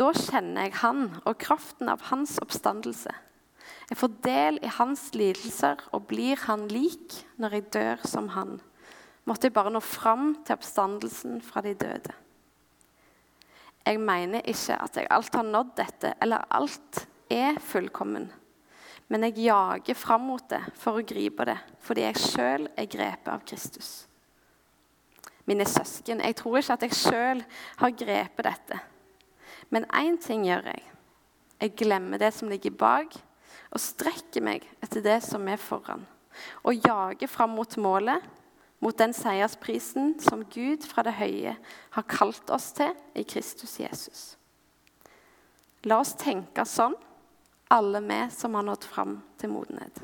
Da 0.00 0.08
kjenner 0.16 0.64
jeg 0.64 0.78
Han 0.80 1.10
og 1.28 1.36
kraften 1.42 1.90
av 1.92 2.06
Hans 2.08 2.38
oppstandelse. 2.40 3.12
Jeg 3.90 3.98
får 4.00 4.14
del 4.24 4.58
i 4.64 4.70
Hans 4.72 5.10
lidelser 5.12 5.82
og 5.92 6.06
blir 6.08 6.40
Han 6.46 6.64
lik 6.72 7.18
når 7.36 7.58
jeg 7.58 7.72
dør 7.76 8.06
som 8.08 8.30
Han. 8.32 8.54
Måtte 9.28 9.50
jeg 9.50 9.54
bare 9.54 9.70
nå 9.74 9.82
fram 9.84 10.30
til 10.40 10.56
oppstandelsen 10.56 11.42
fra 11.44 11.60
de 11.60 11.74
døde. 11.76 12.14
Jeg 13.84 14.00
mener 14.00 14.46
ikke 14.48 14.78
at 14.80 14.96
jeg 14.96 15.10
alt 15.10 15.34
har 15.34 15.44
nådd 15.44 15.74
dette, 15.76 16.14
eller 16.22 16.46
alt 16.48 17.02
er 17.30 17.58
fullkommen. 17.60 18.30
Men 19.10 19.26
jeg 19.26 19.44
jager 19.44 19.98
fram 19.98 20.24
mot 20.30 20.48
det 20.48 20.62
for 20.78 20.96
å 20.96 21.04
gripe 21.04 21.44
det, 21.44 21.58
fordi 21.82 22.06
jeg 22.06 22.22
sjøl 22.22 22.66
er 22.78 22.88
grepet 22.88 23.32
av 23.34 23.44
Kristus. 23.44 23.92
Mine 25.46 25.66
søsken, 25.66 26.20
jeg 26.22 26.36
tror 26.38 26.58
ikke 26.60 26.76
at 26.76 26.86
jeg 26.86 26.98
sjøl 26.98 27.44
har 27.80 27.96
grepet 27.98 28.46
dette. 28.46 28.78
Men 29.70 29.88
én 29.90 30.18
ting 30.22 30.46
gjør 30.46 30.68
jeg. 30.70 30.84
Jeg 31.62 31.76
glemmer 31.78 32.18
det 32.18 32.32
som 32.34 32.50
ligger 32.50 32.74
bak, 32.78 33.16
og 33.72 33.80
strekker 33.80 34.44
meg 34.44 34.66
etter 34.82 35.02
det 35.02 35.18
som 35.24 35.48
er 35.48 35.60
foran. 35.60 36.04
Og 36.64 36.78
jager 36.78 37.28
fram 37.30 37.56
mot 37.56 37.76
målet 37.76 38.22
mot 38.82 38.98
den 38.98 39.12
seiersprisen 39.14 40.16
som 40.20 40.42
Gud 40.50 40.82
fra 40.90 41.04
det 41.06 41.14
høye 41.20 41.54
har 41.94 42.08
kalt 42.10 42.50
oss 42.50 42.72
til 42.74 42.90
i 43.14 43.22
Kristus 43.22 43.76
Jesus. 43.78 44.22
La 45.86 46.00
oss 46.02 46.16
tenke 46.18 46.64
sånn, 46.66 46.96
alle 47.70 48.02
vi 48.02 48.18
som 48.34 48.58
har 48.58 48.66
nådd 48.66 48.86
fram 48.90 49.20
til 49.38 49.54
modenhet. 49.54 50.02